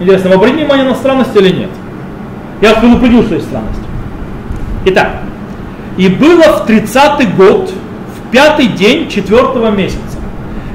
Интересно, 0.00 0.30
вы 0.30 0.36
обратите 0.36 0.62
внимание 0.62 0.86
на 0.86 0.94
странность 0.94 1.36
или 1.36 1.50
нет? 1.50 1.70
Я 2.62 2.70
вас 2.70 2.80
предупредил 2.80 3.22
своей 3.24 3.42
странности. 3.42 3.82
Итак, 4.86 5.10
и 5.98 6.08
было 6.08 6.42
в 6.42 6.68
30-й 6.68 7.26
год, 7.26 7.70
в 7.70 8.30
пятый 8.30 8.68
день 8.68 9.08
четвертого 9.10 9.70
месяца, 9.70 10.00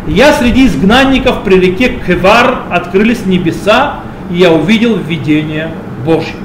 я 0.08 0.34
среди 0.34 0.68
изгнанников 0.68 1.44
при 1.44 1.60
реке 1.60 2.00
Кевар 2.06 2.60
открылись 2.70 3.25
небеса, 3.25 4.01
и 4.30 4.36
я 4.38 4.51
увидел 4.51 4.96
видение 4.98 5.72
Божье. 6.06 6.36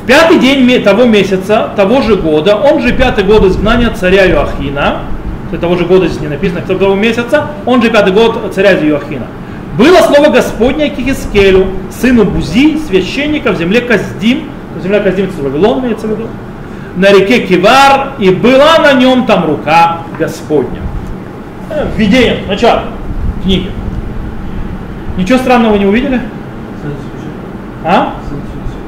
В 0.00 0.06
пятый 0.06 0.38
день 0.38 0.82
того 0.82 1.04
месяца, 1.04 1.70
того 1.76 2.00
же 2.00 2.16
года, 2.16 2.56
он 2.56 2.80
же 2.80 2.92
пятый 2.92 3.24
год 3.24 3.44
изгнания 3.44 3.90
царя 3.90 4.26
Иоахина, 4.26 5.02
того 5.60 5.76
же 5.76 5.84
года 5.84 6.08
здесь 6.08 6.22
не 6.22 6.28
написано, 6.28 6.62
того 6.62 6.94
месяца, 6.94 7.48
он 7.66 7.82
же 7.82 7.90
пятый 7.90 8.14
год 8.14 8.50
царя 8.54 8.72
Иоахина. 8.72 9.26
Было 9.76 9.98
слово 9.98 10.28
Господне 10.28 10.90
к 10.90 10.98
Ихискелю, 10.98 11.66
сыну 11.90 12.24
Бузи, 12.24 12.78
священника 12.86 13.52
в 13.52 13.58
земле 13.58 13.80
Каздим, 13.80 14.50
земля 14.82 15.00
Каздим 15.00 15.26
это 15.26 15.42
Вавилон 15.42 15.80
имеется 15.80 16.06
в 16.06 16.10
виду, 16.10 16.28
на 16.96 17.10
реке 17.10 17.46
Кивар, 17.46 18.12
и 18.18 18.28
была 18.30 18.78
на 18.78 18.92
нем 18.92 19.24
там 19.24 19.46
рука 19.46 20.02
Господня. 20.18 20.82
Э, 21.70 21.86
введение, 21.96 22.40
начало 22.46 22.84
книги. 23.42 23.70
Ничего 25.16 25.38
странного 25.38 25.76
не 25.76 25.86
увидели? 25.86 26.20
А? 27.84 28.14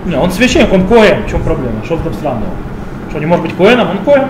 Не, 0.05 0.17
он 0.17 0.31
священник, 0.31 0.73
он 0.73 0.87
коэн. 0.87 1.25
В 1.27 1.31
чем 1.31 1.43
проблема? 1.43 1.83
Что 1.85 1.97
там 1.97 2.13
странного? 2.13 2.53
Что 3.09 3.19
не 3.21 3.27
может 3.27 3.47
быть 3.47 3.57
коэном? 3.57 3.89
Он 3.91 3.99
коэн. 3.99 4.29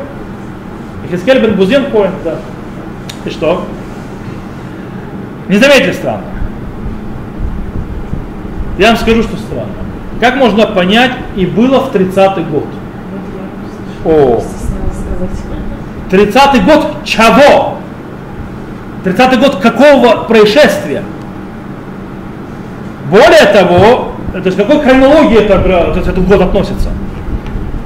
Ихискель 1.09 1.41
бен 1.41 1.55
Бузен 1.55 1.91
коэн, 1.91 2.13
да. 2.23 2.37
И 3.25 3.31
что? 3.31 3.67
Не 5.49 5.59
заметили 5.59 5.93
странно. 5.93 6.25
Я 8.79 8.89
вам 8.89 8.97
скажу, 8.97 9.23
что 9.23 9.37
странно. 9.37 9.73
Как 10.21 10.37
можно 10.37 10.67
понять, 10.67 11.13
и 11.37 11.47
было 11.47 11.81
в 11.81 11.95
30-й 11.95 12.45
год? 12.45 12.67
О, 14.05 14.43
30-й 16.11 16.61
год 16.61 17.05
чего? 17.05 17.79
30-й 19.05 19.37
год 19.39 19.57
какого 19.57 20.25
происшествия? 20.25 21.03
Более 23.11 23.47
того, 23.53 24.13
то 24.33 24.43
есть 24.45 24.57
какой 24.57 24.81
хронологии 24.81 25.39
это, 25.39 25.61
то 25.61 25.93
есть 25.97 26.09
этот 26.09 26.27
год 26.27 26.41
относится? 26.41 26.91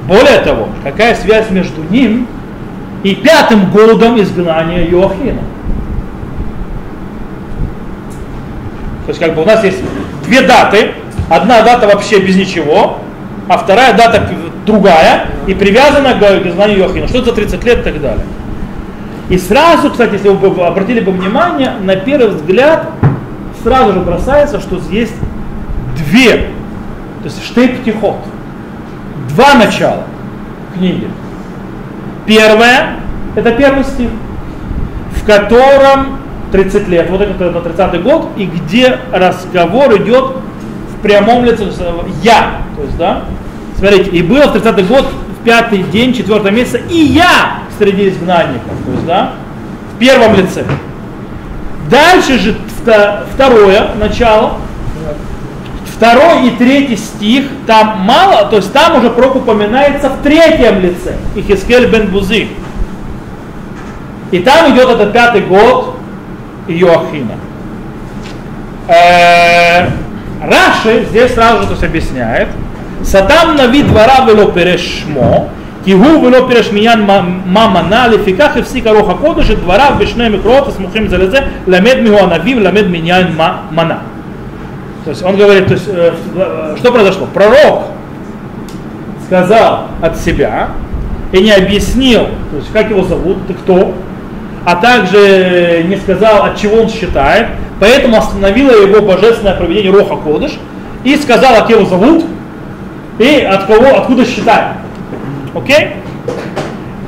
Более 0.07 0.38
того, 0.38 0.68
какая 0.83 1.14
связь 1.14 1.50
между 1.50 1.83
ним 1.83 2.26
и 3.02 3.14
пятым 3.14 3.71
годом 3.71 4.21
изгнания 4.21 4.85
Иоахина? 4.87 5.40
То 9.07 9.09
есть 9.09 9.21
как 9.21 9.35
бы 9.35 9.42
у 9.42 9.45
нас 9.45 9.62
есть 9.64 9.83
две 10.29 10.43
даты. 10.43 10.93
Одна 11.29 11.63
дата 11.63 11.87
вообще 11.87 12.21
без 12.21 12.37
ничего, 12.37 12.99
а 13.49 13.59
вторая 13.59 13.95
дата 13.95 14.29
другая 14.65 15.27
и 15.47 15.55
привязана 15.55 16.15
к 16.15 16.23
изгнанию 16.47 16.79
Иоахина. 16.81 17.09
Что 17.09 17.25
за 17.25 17.33
30 17.33 17.65
лет 17.65 17.81
и 17.81 17.83
так 17.83 18.01
далее. 18.01 18.25
И 19.29 19.37
сразу, 19.37 19.91
кстати, 19.91 20.15
если 20.15 20.29
вы 20.29 20.65
обратили 20.65 21.01
бы 21.01 21.13
внимание, 21.13 21.73
на 21.83 21.97
первый 21.97 22.29
взгляд 22.29 22.89
сразу 23.63 23.93
же 23.93 24.01
бросается, 24.01 24.61
что 24.61 24.81
есть 24.91 25.15
две, 25.97 26.33
то 27.23 27.25
есть 27.25 27.45
штейптихот, 27.45 28.17
два 29.31 29.55
начала 29.55 30.05
книги. 30.75 31.09
Первое, 32.25 32.97
это 33.35 33.53
первый 33.53 33.85
стих, 33.85 34.09
в 35.15 35.27
котором 35.27 36.18
30 36.50 36.88
лет, 36.88 37.11
вот 37.11 37.21
это 37.21 37.50
на 37.50 37.61
30 37.61 38.02
год, 38.02 38.28
и 38.37 38.47
где 38.47 38.99
разговор 39.12 39.97
идет 39.97 40.37
в 40.97 41.02
прямом 41.02 41.45
лице, 41.45 41.64
я, 42.23 42.62
то 42.76 42.83
есть, 42.83 42.97
да, 42.97 43.25
смотрите, 43.78 44.11
и 44.11 44.23
был 44.23 44.43
в 44.43 44.52
30 44.52 44.88
год, 44.88 45.07
в 45.40 45.45
пятый 45.45 45.83
день, 45.85 46.14
четвертого 46.14 46.50
месяца, 46.50 46.78
и 46.78 46.97
я 46.97 47.61
среди 47.78 48.09
изгнанников, 48.09 48.73
то 48.85 48.93
есть, 48.93 49.07
да, 49.07 49.33
в 49.95 49.99
первом 49.99 50.35
лице. 50.35 50.64
Дальше 51.90 52.38
же 52.38 52.57
второе 53.35 53.95
начало, 53.95 54.59
второй 55.85 56.49
и 56.49 56.50
третий 56.50 56.97
стих, 56.97 57.47
там 57.67 58.00
мало, 58.00 58.49
то 58.49 58.57
есть 58.57 58.73
там 58.73 58.99
уже 58.99 59.11
пророк 59.11 59.37
упоминается 59.37 60.11
в 60.11 60.23
третьем 60.23 60.81
лице, 60.81 61.17
Ихискель 61.35 61.88
бен 61.88 62.09
Бузи. 62.09 62.49
И 64.31 64.40
там 64.40 64.75
идет 64.75 64.90
этот 64.90 65.12
пятый 65.12 65.40
год 65.40 65.98
Иоахина. 66.69 67.35
Э, 68.89 69.89
Раши 70.43 71.07
здесь 71.11 71.35
сразу 71.35 71.63
же 71.63 71.67
то 71.67 71.73
есть, 71.73 71.85
объясняет. 71.85 72.49
Сатам 73.03 73.57
нави 73.57 73.83
двора 73.83 74.25
вело 74.27 74.51
перешмо, 74.51 75.49
кигу 75.85 76.05
вело 76.05 76.49
перешмиян 76.49 77.03
мама 77.05 77.83
на 77.83 78.09
лификах 78.09 78.57
и 78.57 78.63
все 78.63 78.83
роха 78.83 79.15
кодыш, 79.15 79.47
двора 79.47 79.91
вишне 79.99 80.29
микрота 80.29 80.71
с 80.71 80.79
мухим 80.79 81.09
залезе, 81.09 81.49
ламед 81.67 82.03
миху 82.03 82.23
анавим, 82.25 82.63
ламед 82.63 82.89
миньян 82.89 83.35
мана. 83.37 84.01
То 85.05 85.11
есть 85.11 85.25
он 85.25 85.37
говорит, 85.37 85.67
то 85.69 85.75
есть, 85.75 85.89
э, 85.89 86.13
что 86.77 86.93
произошло? 86.93 87.27
Пророк 87.33 87.85
сказал 89.27 89.89
от 90.03 90.17
себя 90.19 90.71
и 91.33 91.43
не 91.43 91.53
объяснил, 91.53 92.27
то 92.51 92.57
есть 92.57 92.73
как 92.73 92.91
его 92.91 93.05
зовут, 93.05 93.47
ты 93.47 93.55
кто, 93.55 93.95
а 94.69 94.77
также 94.77 95.83
не 95.89 95.97
сказал, 95.97 96.45
от 96.45 96.59
чего 96.59 96.83
он 96.83 96.91
считает, 96.91 97.47
поэтому 97.81 98.19
остановило 98.19 98.71
его 98.71 99.01
божественное 99.01 99.55
проведение 99.55 99.91
Роха 99.91 100.17
Кодыш 100.17 100.59
и 101.05 101.17
сказал, 101.17 101.55
как 101.55 101.71
его 101.71 101.87
зовут 101.87 102.27
и 103.19 103.41
от 103.41 103.65
кого, 103.65 103.97
откуда 103.97 104.27
считает. 104.27 104.75
Окей? 105.55 105.95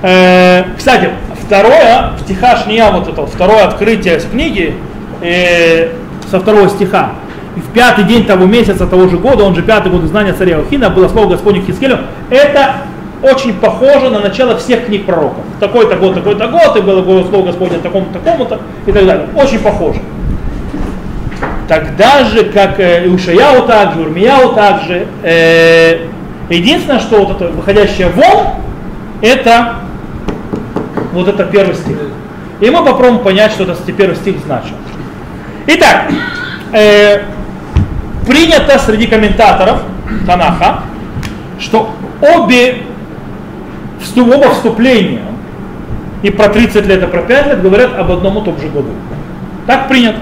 Э, 0.00 0.75
кстати, 0.75 1.11
второе, 1.45 2.12
в 2.17 2.23
стиха 2.23 2.57
Шния, 2.57 2.90
вот 2.90 3.09
это 3.09 3.26
второе 3.26 3.67
открытие 3.67 4.21
с 4.21 4.25
книги, 4.25 4.75
э, 5.21 5.88
со 6.31 6.40
второго 6.40 6.71
стиха, 6.71 7.11
в 7.57 7.75
пятый 7.75 8.04
день 8.04 8.25
того 8.25 8.47
месяца, 8.47 8.87
того 8.87 9.06
же 9.06 9.19
года, 9.19 9.45
он 9.45 9.54
же 9.54 9.61
пятый 9.61 9.93
год 9.93 10.04
знания 10.04 10.32
царя 10.32 10.61
Охина, 10.61 10.89
было 10.89 11.08
слово 11.08 11.32
Господне 11.32 11.61
Хискелю, 11.61 11.99
это 12.30 12.76
очень 13.23 13.54
похоже 13.54 14.11
на 14.11 14.21
начало 14.21 14.56
всех 14.56 14.87
книг 14.87 15.06
пророков. 15.06 15.45
Такой-то 15.59 15.97
год, 15.97 16.15
такой-то 16.15 16.49
год, 16.49 16.76
и 16.76 16.80
было 16.80 17.25
слово 17.25 17.47
Господне 17.47 17.78
такому-то, 17.78 18.19
такому-то, 18.19 18.61
и 18.87 18.93
так 18.93 19.06
далее. 19.06 19.28
Очень 19.35 19.59
похоже. 19.59 20.00
Тогда 21.69 22.25
же, 22.25 22.45
как 22.45 22.80
э, 22.80 23.06
Ушаяу 23.09 23.67
также, 23.67 24.00
Урмияу 24.00 24.54
также, 24.54 25.06
э, 25.23 26.09
Единственное, 26.50 26.99
что 26.99 27.25
вот 27.25 27.37
это 27.37 27.52
выходящее 27.52 28.09
вон, 28.09 28.54
это 29.23 29.76
вот 31.13 31.28
это 31.28 31.45
первый 31.45 31.76
стих. 31.76 31.97
И 32.59 32.69
мы 32.69 32.85
попробуем 32.85 33.21
понять, 33.21 33.52
что 33.52 33.63
это 33.63 33.76
первый 33.93 34.17
стих 34.17 34.39
значит. 34.45 34.73
Итак, 35.69 36.11
э, 36.73 37.23
принято 38.26 38.78
среди 38.80 39.06
комментаторов 39.06 39.83
Танаха, 40.26 40.83
что 41.61 41.91
обе 42.21 42.83
оба 44.17 44.50
вступления 44.50 45.23
и 46.23 46.30
про 46.30 46.49
30 46.49 46.86
лет, 46.86 47.02
и 47.02 47.06
про 47.06 47.23
5 47.23 47.47
лет 47.47 47.63
говорят 47.63 47.99
об 47.99 48.10
одном 48.13 48.39
и 48.39 48.45
том 48.45 48.58
же 48.60 48.69
году. 48.69 48.91
Так 49.67 49.89
принято. 49.89 50.19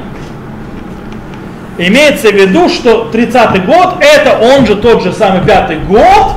Имеется 1.79 2.31
в 2.31 2.35
виду, 2.35 2.69
что 2.69 3.09
30-й 3.13 3.61
год, 3.61 3.97
это 4.01 4.39
он 4.39 4.67
же 4.67 4.77
тот 4.77 5.03
же 5.03 5.13
самый 5.13 5.43
пятый 5.47 5.79
год 5.79 6.33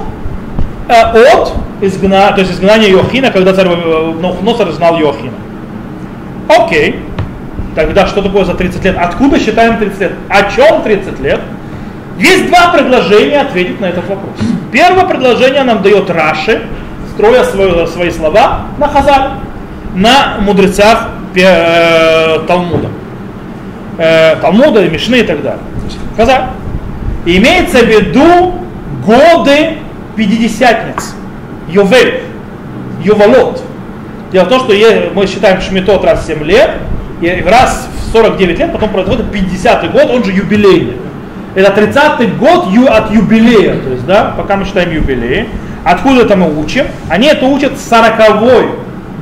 э, 0.87 0.93
от 0.93 1.53
изгна, 1.81 2.31
то 2.31 2.41
есть 2.41 2.51
изгнания 2.51 2.89
Йохина, 2.89 3.31
когда 3.31 3.53
царь 3.53 3.67
э, 3.67 4.13
Носор 4.41 4.71
знал 4.71 4.99
Йохина. 4.99 5.33
Окей. 6.47 6.99
Тогда 7.75 8.05
что 8.05 8.21
такое 8.21 8.43
за 8.45 8.53
30 8.53 8.83
лет? 8.83 8.97
Откуда 8.99 9.39
считаем 9.39 9.77
30 9.77 9.99
лет? 9.99 10.11
О 10.27 10.51
чем 10.51 10.83
30 10.83 11.19
лет? 11.21 11.39
Есть 12.19 12.47
два 12.47 12.71
предложения 12.71 13.41
ответить 13.41 13.79
на 13.79 13.85
этот 13.85 14.07
вопрос. 14.07 14.35
Первое 14.71 15.05
предложение 15.05 15.63
нам 15.63 15.81
дает 15.81 16.09
Раши, 16.09 16.61
строя 17.21 17.43
свои, 17.43 17.87
свои 17.87 18.09
слова 18.09 18.61
на 18.79 18.87
Хазаль, 18.87 19.29
на 19.93 20.37
мудрецах 20.39 21.09
э, 21.35 22.39
Талмуда 22.47 22.89
э, 23.97 24.35
Талмуда, 24.41 24.89
Мишны 24.89 25.17
и 25.17 25.23
так 25.23 25.43
далее. 25.43 25.61
Казак. 26.17 26.49
Имеется 27.25 27.79
в 27.79 27.87
виду 27.87 28.55
годы 29.05 29.77
пятидесятниц. 30.15 31.13
Йовель. 31.69 32.23
Ювалот. 33.03 33.63
Дело 34.31 34.45
в 34.45 34.49
том, 34.49 34.59
что 34.61 34.73
мы 35.13 35.27
считаем 35.27 35.61
шмитот 35.61 36.03
раз 36.03 36.23
в 36.23 36.27
7 36.27 36.43
лет, 36.43 36.71
и 37.21 37.43
раз 37.45 37.87
в 38.07 38.11
49 38.13 38.59
лет 38.59 38.71
потом 38.71 38.89
происходит 38.89 39.25
50-й 39.31 39.89
год, 39.89 40.09
он 40.09 40.23
же 40.23 40.31
юбилейный. 40.31 40.97
Это 41.53 41.81
30-й 41.81 42.27
год 42.27 42.67
от 42.89 43.11
юбилея, 43.11 43.75
то 43.75 43.89
есть, 43.89 44.05
да, 44.05 44.33
пока 44.37 44.55
мы 44.55 44.65
считаем 44.65 44.91
юбилей. 44.91 45.49
Откуда 45.83 46.21
это 46.21 46.35
мы 46.35 46.61
учим? 46.61 46.85
Они 47.09 47.27
это 47.27 47.45
учат 47.45 47.77
с 47.77 47.89
40 47.89 48.39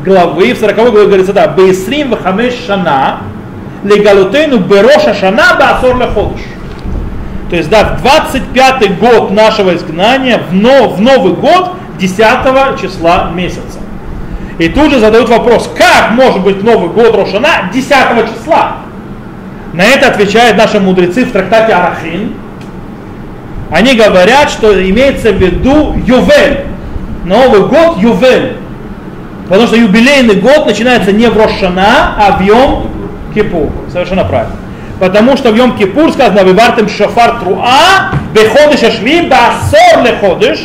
главы, 0.04 0.54
в 0.54 0.60
40 0.60 0.76
главе 0.76 1.06
говорится, 1.08 1.34
да, 1.34 1.48
Бейсрим 1.48 2.10
Вахамеш 2.10 2.54
Шана, 2.65 3.19
легалутейну 3.84 4.58
бероша 4.60 5.13
шана 5.13 5.56
баасор 5.58 5.98
леходыш. 5.98 6.41
То 7.50 7.56
есть, 7.56 7.69
да, 7.69 7.98
в 7.98 8.06
25-й 8.06 8.89
год 8.95 9.32
нашего 9.32 9.76
изгнания, 9.76 10.39
в, 10.50 10.54
но, 10.54 10.89
в 10.89 11.02
Новый 11.02 11.34
год, 11.34 11.72
10 11.98 12.17
числа 12.80 13.32
месяца. 13.34 13.80
И 14.60 14.67
тут 14.67 14.91
же 14.91 15.00
задают 15.00 15.30
вопрос, 15.30 15.72
как 15.78 16.12
может 16.12 16.43
быть 16.43 16.62
Новый 16.63 16.89
год 16.89 17.15
Рошана 17.15 17.69
10 17.74 17.88
числа? 17.88 18.78
На 19.74 19.84
это 19.84 20.08
отвечают 20.08 20.58
наши 20.58 20.80
мудрецы 20.80 21.26
в 21.26 21.32
трактате 21.32 21.74
Арахин. 21.74 22.34
Они 23.69 23.93
говорят, 23.93 24.49
что 24.49 24.73
имеется 24.89 25.32
в 25.32 25.36
виду 25.36 25.93
Ювель. 26.05 26.65
Новый 27.25 27.62
год 27.62 27.97
Ювель. 27.97 28.58
Потому 29.47 29.67
что 29.67 29.77
юбилейный 29.77 30.36
год 30.36 30.65
начинается 30.65 31.12
не 31.12 31.27
в 31.27 31.38
Рошана, 31.38 32.15
а 32.17 32.38
в 32.38 32.41
Йом 32.41 32.88
Кипур. 33.34 33.69
Совершенно 33.91 34.23
правильно. 34.23 34.55
Потому 34.99 35.38
что 35.38 35.51
в 35.51 35.55
Йом 35.55 35.77
Кипур 35.77 36.12
сказано, 36.12 36.43
выбартем 36.43 36.89
шофар 36.89 37.39
труа, 37.39 38.12
беходыш 38.34 38.84
ашви, 38.84 39.21
басор 39.21 40.03
леходыш, 40.03 40.60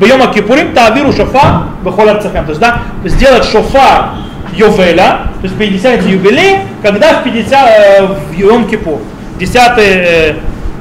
Йом 0.00 0.32
Кипурим 0.32 0.74
тавиру 0.74 1.12
шофар, 1.12 1.62
бехол 1.84 2.08
арцахем. 2.08 2.44
То 2.44 2.50
есть, 2.50 2.60
да, 2.60 2.82
сделать 3.04 3.44
шофар 3.44 4.10
Йовеля, 4.52 5.28
то 5.40 5.44
есть 5.44 5.56
50 5.56 6.02
юбилей, 6.06 6.58
когда 6.82 7.20
в 7.20 7.24
50, 7.24 7.68
э, 7.68 8.06
в 8.30 8.32
Йом 8.36 8.68
Кипур, 8.68 9.00
10 9.38 10.36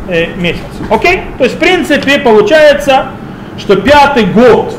э, 0.08 0.36
месяц. 0.36 0.62
Окей? 0.90 1.22
То 1.38 1.44
есть, 1.46 1.56
в 1.56 1.60
принципе, 1.60 2.20
получается, 2.20 3.08
что 3.58 3.76
пятый 3.76 4.26
год, 4.26 4.76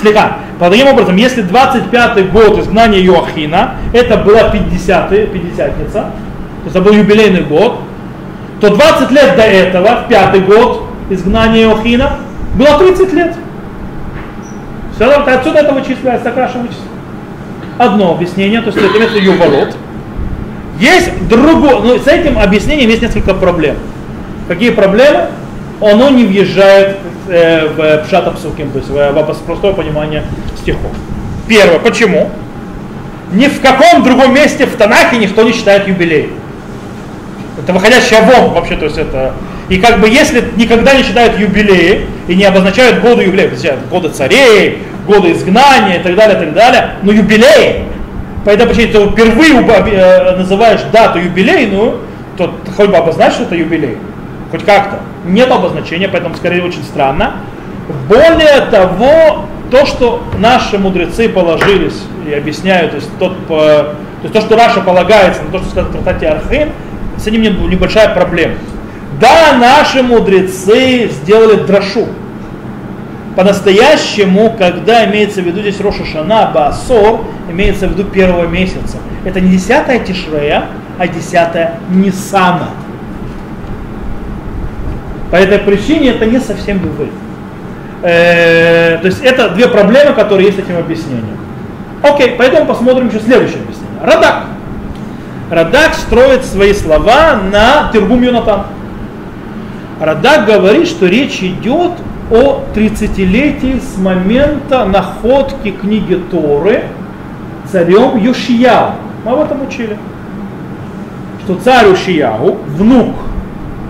слегка, 0.00 0.38
таким 0.58 0.88
образом, 0.88 1.16
если 1.16 1.44
25-й 1.44 2.24
год 2.24 2.58
изгнания 2.58 3.04
Иоахина, 3.04 3.74
это 3.92 4.16
была 4.18 4.50
50-я, 4.50 5.24
50-ница, 5.24 5.92
то 5.92 6.64
есть 6.64 6.76
это 6.76 6.80
был 6.80 6.92
юбилейный 6.92 7.42
год, 7.42 7.80
то 8.60 8.70
20 8.74 9.10
лет 9.10 9.36
до 9.36 9.42
этого, 9.42 10.04
в 10.04 10.08
пятый 10.08 10.40
год 10.40 10.84
изгнания 11.10 11.64
Иоахина, 11.64 12.18
было 12.54 12.78
30 12.78 13.12
лет. 13.12 13.34
Все, 14.94 15.06
отсюда 15.06 15.60
это 15.60 15.72
вычисляется, 15.72 16.24
так 16.24 16.36
Раша 16.36 16.58
вычисляет. 16.58 16.88
одно 17.78 18.12
объяснение, 18.12 18.60
то 18.60 18.70
есть 18.70 18.78
это 18.78 19.18
ювалот. 19.18 19.76
Есть 20.78 21.28
другое, 21.28 21.78
но 21.78 21.98
с 21.98 22.06
этим 22.06 22.38
объяснением 22.38 22.90
есть 22.90 23.02
несколько 23.02 23.34
проблем. 23.34 23.76
Какие 24.48 24.70
проблемы? 24.70 25.26
Оно 25.80 26.10
не 26.10 26.24
въезжает 26.24 26.98
э, 27.28 27.66
в 27.66 28.06
пшата 28.06 28.30
псуким, 28.30 28.70
то 28.70 28.78
есть 28.78 28.90
в, 28.90 29.44
простое 29.46 29.72
понимание 29.72 30.24
стихов. 30.56 30.92
Первое, 31.48 31.78
почему? 31.78 32.30
Ни 33.32 33.46
в 33.46 33.60
каком 33.60 34.02
другом 34.02 34.34
месте 34.34 34.66
в 34.66 34.76
Танахе 34.76 35.16
никто 35.16 35.42
не 35.42 35.52
считает 35.52 35.88
юбилей. 35.88 36.30
Это 37.58 37.72
выходящий 37.72 38.16
вон 38.20 38.52
вообще, 38.52 38.76
то 38.76 38.84
есть 38.86 38.98
это... 38.98 39.34
И 39.68 39.78
как 39.78 40.00
бы 40.00 40.08
если 40.08 40.44
никогда 40.56 40.94
не 40.94 41.02
считают 41.02 41.38
юбилеи 41.38 42.06
и 42.28 42.34
не 42.34 42.44
обозначают 42.44 43.00
годы 43.00 43.22
юбилеев, 43.24 43.52
годы 43.90 44.08
царей, 44.10 44.82
годы 45.06 45.32
изгнания 45.32 45.98
и 45.98 46.02
так 46.02 46.14
далее, 46.14 46.36
и 46.36 46.40
так 46.44 46.54
далее, 46.54 46.90
но 47.02 47.12
юбилеи, 47.12 47.84
поэтому 48.44 48.70
почему 48.70 48.92
ты 48.92 49.10
впервые 49.10 49.60
э, 49.60 50.36
называешь 50.36 50.80
дату 50.92 51.18
юбилейную, 51.18 51.98
то 52.36 52.54
хоть 52.76 52.88
бы 52.88 52.96
обозначь, 52.96 53.34
что 53.34 53.44
это 53.44 53.54
юбилей. 53.54 53.98
Хоть 54.50 54.64
как-то. 54.64 55.00
Нет 55.24 55.50
обозначения, 55.50 56.08
поэтому 56.08 56.34
скорее 56.34 56.62
очень 56.62 56.82
странно. 56.82 57.36
Более 58.08 58.60
того, 58.70 59.46
то, 59.70 59.86
что 59.86 60.22
наши 60.38 60.78
мудрецы 60.78 61.28
положились 61.28 62.02
и 62.28 62.32
объясняют, 62.32 62.90
то 62.90 62.96
есть, 62.96 63.18
тот, 63.18 63.46
то, 63.48 63.94
есть 64.22 64.34
то, 64.34 64.40
что 64.40 64.56
Раша 64.56 64.80
полагается 64.80 65.42
на 65.42 65.50
то, 65.50 65.58
что 65.58 65.70
сказано 65.70 65.88
в 65.88 65.92
трактате 65.92 66.28
Архим, 66.28 66.72
с 67.16 67.26
этим 67.26 67.42
небольшая 67.42 68.14
проблема. 68.14 68.54
Да, 69.20 69.56
наши 69.56 70.02
мудрецы 70.02 71.08
сделали 71.08 71.56
дрошу. 71.62 72.08
По-настоящему, 73.36 74.54
когда 74.58 75.06
имеется 75.06 75.40
в 75.40 75.46
виду 75.46 75.60
здесь 75.60 75.80
Роша 75.80 76.04
Шана, 76.04 76.50
Баасор, 76.52 77.20
имеется 77.50 77.88
в 77.88 77.92
виду 77.92 78.04
первого 78.04 78.46
месяца. 78.46 78.98
Это 79.24 79.40
не 79.40 79.56
десятая 79.56 80.00
Тишрея, 80.00 80.66
а 80.98 81.08
десятая 81.08 81.78
Нисана. 81.90 82.68
По 85.30 85.36
этой 85.36 85.58
причине 85.58 86.10
это 86.10 86.26
не 86.26 86.40
совсем 86.40 86.78
бывает. 86.78 87.12
Э, 88.02 88.98
то 88.98 89.06
есть 89.06 89.22
это 89.22 89.48
две 89.50 89.66
проблемы, 89.66 90.12
которые 90.12 90.48
есть 90.48 90.58
с 90.58 90.62
этим 90.62 90.76
объяснением. 90.76 91.38
Окей, 92.02 92.34
поэтому 92.36 92.66
посмотрим 92.66 93.08
еще 93.08 93.20
следующее 93.20 93.60
объяснение. 93.62 94.00
Радак. 94.02 94.44
Радак 95.50 95.94
строит 95.94 96.44
свои 96.44 96.74
слова 96.74 97.40
на 97.50 97.90
Тиргум 97.92 98.22
Юнатан. 98.22 98.64
Радак 100.00 100.46
говорит, 100.46 100.88
что 100.88 101.06
речь 101.06 101.42
идет 101.42 101.92
о 102.30 102.64
30-летии 102.74 103.80
с 103.80 103.98
момента 103.98 104.84
находки 104.84 105.70
книги 105.70 106.14
Торы 106.30 106.84
царем 107.70 108.16
Йошияу. 108.16 108.92
Мы 109.24 109.32
об 109.32 109.40
этом 109.40 109.62
учили. 109.62 109.96
Что 111.44 111.56
царь 111.56 111.88
Йошияу, 111.88 112.58
внук 112.68 113.14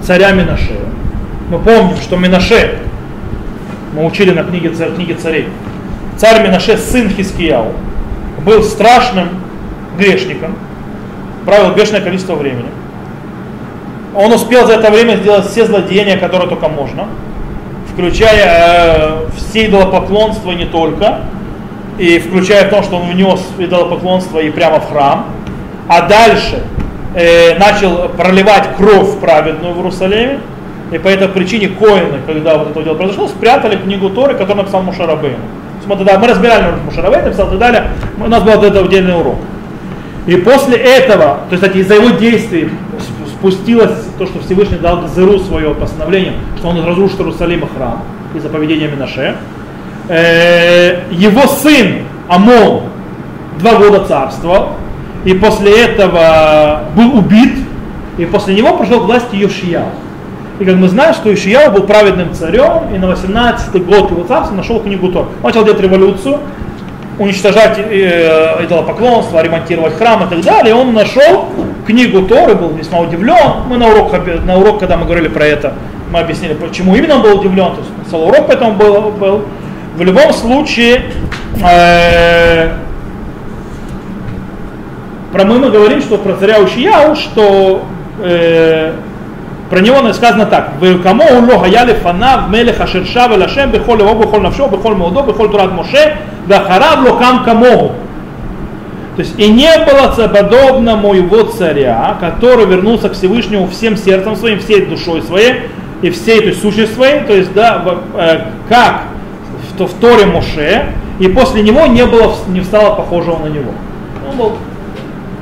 царя 0.02 0.32
Минаше, 0.32 0.78
мы 1.50 1.58
помним, 1.58 1.96
что 1.96 2.16
Минаше, 2.16 2.78
мы 3.94 4.06
учили 4.06 4.30
на 4.30 4.42
книге, 4.42 4.70
книге 4.70 5.14
царей, 5.14 5.48
царь 6.16 6.46
Минаше, 6.46 6.76
сын 6.76 7.08
Хискияу, 7.10 7.72
был 8.44 8.62
страшным 8.62 9.28
грешником, 9.98 10.54
правил 11.44 11.74
бешеное 11.74 12.00
количество 12.00 12.34
времени. 12.34 12.70
Он 14.14 14.32
успел 14.32 14.66
за 14.66 14.74
это 14.74 14.90
время 14.90 15.16
сделать 15.16 15.46
все 15.46 15.64
злодеяния, 15.66 16.18
которые 16.18 16.48
только 16.48 16.68
можно, 16.68 17.06
включая 17.92 18.46
э, 18.46 19.26
все 19.36 19.66
идолопоклонства 19.66 20.52
не 20.52 20.64
только, 20.64 21.20
и 21.98 22.18
включая 22.18 22.68
то, 22.68 22.82
что 22.82 22.96
он 22.96 23.10
внес 23.10 23.40
идолопоклонство 23.58 24.38
и 24.38 24.50
прямо 24.50 24.80
в 24.80 24.90
храм, 24.90 25.26
а 25.88 26.08
дальше 26.08 26.62
э, 27.14 27.58
начал 27.58 28.08
проливать 28.08 28.76
кровь 28.76 29.18
праведную 29.20 29.74
в 29.74 29.78
Иерусалиме, 29.78 30.40
и 30.90 30.98
по 30.98 31.08
этой 31.08 31.28
причине 31.28 31.68
коины, 31.68 32.18
когда 32.26 32.58
вот 32.58 32.70
это 32.70 32.82
дело 32.82 32.94
произошло, 32.94 33.28
спрятали 33.28 33.76
книгу 33.76 34.10
Торы, 34.10 34.34
которую 34.34 34.58
написал 34.58 34.82
Мушарабейн. 34.82 35.38
Мы, 35.86 35.96
тогда, 35.96 36.18
мы 36.18 36.28
разбирали 36.28 36.74
Мушарабейн, 36.84 37.24
написал 37.24 37.48
и 37.48 37.50
так 37.50 37.58
далее, 37.58 37.84
у 38.18 38.28
нас 38.28 38.42
был 38.42 38.62
это 38.62 38.80
отдельный 38.80 39.18
урок. 39.18 39.36
И 40.26 40.36
после 40.36 40.76
этого, 40.76 41.40
то 41.48 41.52
есть, 41.52 41.62
кстати, 41.62 41.78
из-за 41.78 41.94
его 41.94 42.10
действий 42.10 42.70
спустилось 43.42 43.98
то, 44.18 44.26
что 44.26 44.38
Всевышний 44.38 44.78
дал 44.78 45.00
Газеру 45.00 45.40
свое 45.40 45.74
постановление, 45.74 46.34
что 46.58 46.68
он 46.68 46.84
разрушит 46.84 47.18
Иерусалима 47.18 47.68
храм 47.76 48.04
из-за 48.34 48.48
поведения 48.48 48.86
Минаше. 48.86 49.34
Э, 50.08 51.00
его 51.10 51.48
сын 51.48 52.04
Амон 52.28 52.84
два 53.58 53.74
года 53.74 54.04
царствовал, 54.06 54.74
и 55.24 55.34
после 55.34 55.86
этого 55.86 56.84
был 56.96 57.18
убит, 57.18 57.54
и 58.16 58.26
после 58.26 58.54
него 58.54 58.76
пришел 58.76 59.00
к 59.00 59.06
власти 59.06 59.34
Йошияу. 59.34 59.86
И 60.60 60.64
как 60.64 60.76
мы 60.76 60.86
знаем, 60.88 61.12
что 61.12 61.32
Ишияу 61.34 61.72
был 61.72 61.82
праведным 61.82 62.32
царем, 62.34 62.94
и 62.94 62.98
на 62.98 63.06
18-й 63.06 63.80
год 63.80 64.12
его 64.12 64.22
царства 64.22 64.54
нашел 64.54 64.78
книгу 64.80 65.08
Тор. 65.08 65.26
Он 65.42 65.48
начал 65.48 65.64
делать 65.64 65.80
революцию, 65.80 66.38
уничтожать 67.18 67.76
э, 67.78 68.64
идолопоклонство, 68.64 69.42
ремонтировать 69.42 69.96
храм 69.96 70.24
и 70.26 70.30
так 70.30 70.42
далее. 70.42 70.70
И 70.70 70.78
он 70.78 70.94
нашел 70.94 71.48
книгу 71.86 72.22
Торы, 72.22 72.54
был 72.54 72.70
весьма 72.70 73.00
удивлен. 73.00 73.64
Мы 73.68 73.78
на 73.78 73.88
урок, 73.88 74.12
на 74.44 74.56
урок, 74.56 74.80
когда 74.80 74.96
мы 74.96 75.04
говорили 75.04 75.28
про 75.28 75.44
это, 75.44 75.74
мы 76.10 76.20
объяснили, 76.20 76.54
почему 76.54 76.94
именно 76.94 77.16
он 77.16 77.22
был 77.22 77.38
удивлен. 77.40 77.74
То 77.74 77.80
есть 77.80 78.10
целый 78.10 78.28
урок 78.28 78.46
поэтому 78.46 78.72
был. 78.72 79.10
был. 79.10 79.44
В 79.96 80.02
любом 80.02 80.32
случае, 80.32 81.02
э, 81.62 82.70
про 85.32 85.44
мы, 85.44 85.58
мы 85.58 85.70
говорим, 85.70 86.00
что 86.00 86.16
про 86.16 86.34
царя 86.34 86.60
Ушияу, 86.60 87.14
что 87.14 87.84
э, 88.22 88.92
про 89.72 89.80
него 89.80 90.12
сказано 90.12 90.44
так. 90.44 90.72
Кому 91.02 91.24
он 91.24 91.50
ло 91.50 91.58
хаяли 91.58 91.94
фанав 91.94 92.50
мелех 92.50 92.78
ашерша 92.78 93.26
велашем 93.26 93.70
бехол 93.70 93.98
его 93.98 94.14
бехол 94.14 94.40
навшо 94.40 94.68
бехол 94.68 94.94
меудо 94.94 95.22
бехол 95.22 95.48
турат 95.48 95.72
моше 95.72 96.18
вахарав 96.46 97.08
локам 97.08 97.42
камогу. 97.42 97.92
То 99.16 99.22
есть 99.22 99.38
и 99.38 99.48
не 99.48 99.70
было 99.78 100.28
подобному 100.28 101.12
его 101.12 101.42
царя, 101.42 102.16
который 102.18 102.64
вернулся 102.64 103.10
к 103.10 103.12
Всевышнему 103.12 103.68
всем 103.68 103.96
сердцем 103.96 104.36
своим, 104.36 104.58
всей 104.58 104.86
душой 104.86 105.22
своей 105.22 105.62
и 106.00 106.10
всей 106.10 106.40
то 106.40 106.46
есть, 106.46 106.62
сущностью 106.62 106.96
своей, 106.96 107.20
то 107.20 107.34
есть 107.34 107.52
да, 107.52 107.84
э, 108.14 108.40
как 108.68 109.02
в, 109.76 109.84
в 109.84 109.94
Торе 110.00 110.24
Моше, 110.24 110.86
и 111.18 111.28
после 111.28 111.62
него 111.62 111.86
не, 111.86 112.06
было, 112.06 112.34
не 112.48 112.60
встало 112.62 112.94
похожего 112.94 113.38
на 113.38 113.48
него. 113.48 113.72
Ну, 114.22 114.30
Он 114.30 114.36
был 114.36 114.58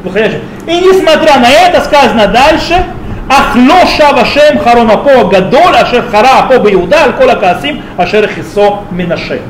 выходящим. 0.03 0.41
И 0.67 0.81
несмотря 0.81 1.39
на 1.39 1.49
это, 1.49 1.81
сказано 1.81 2.27
дальше, 2.27 2.85
Ахлоша 3.29 4.13
вашем 4.13 4.59
харонапо 4.59 5.27
гадоль, 5.27 5.77
ашер 5.77 6.05
хара 6.11 6.41
апо 6.41 6.55
иуда, 6.73 7.05
аль 7.05 7.39
касим, 7.39 7.83
ашер 7.97 8.29
хисо 8.29 8.81
минаше. 8.91 9.41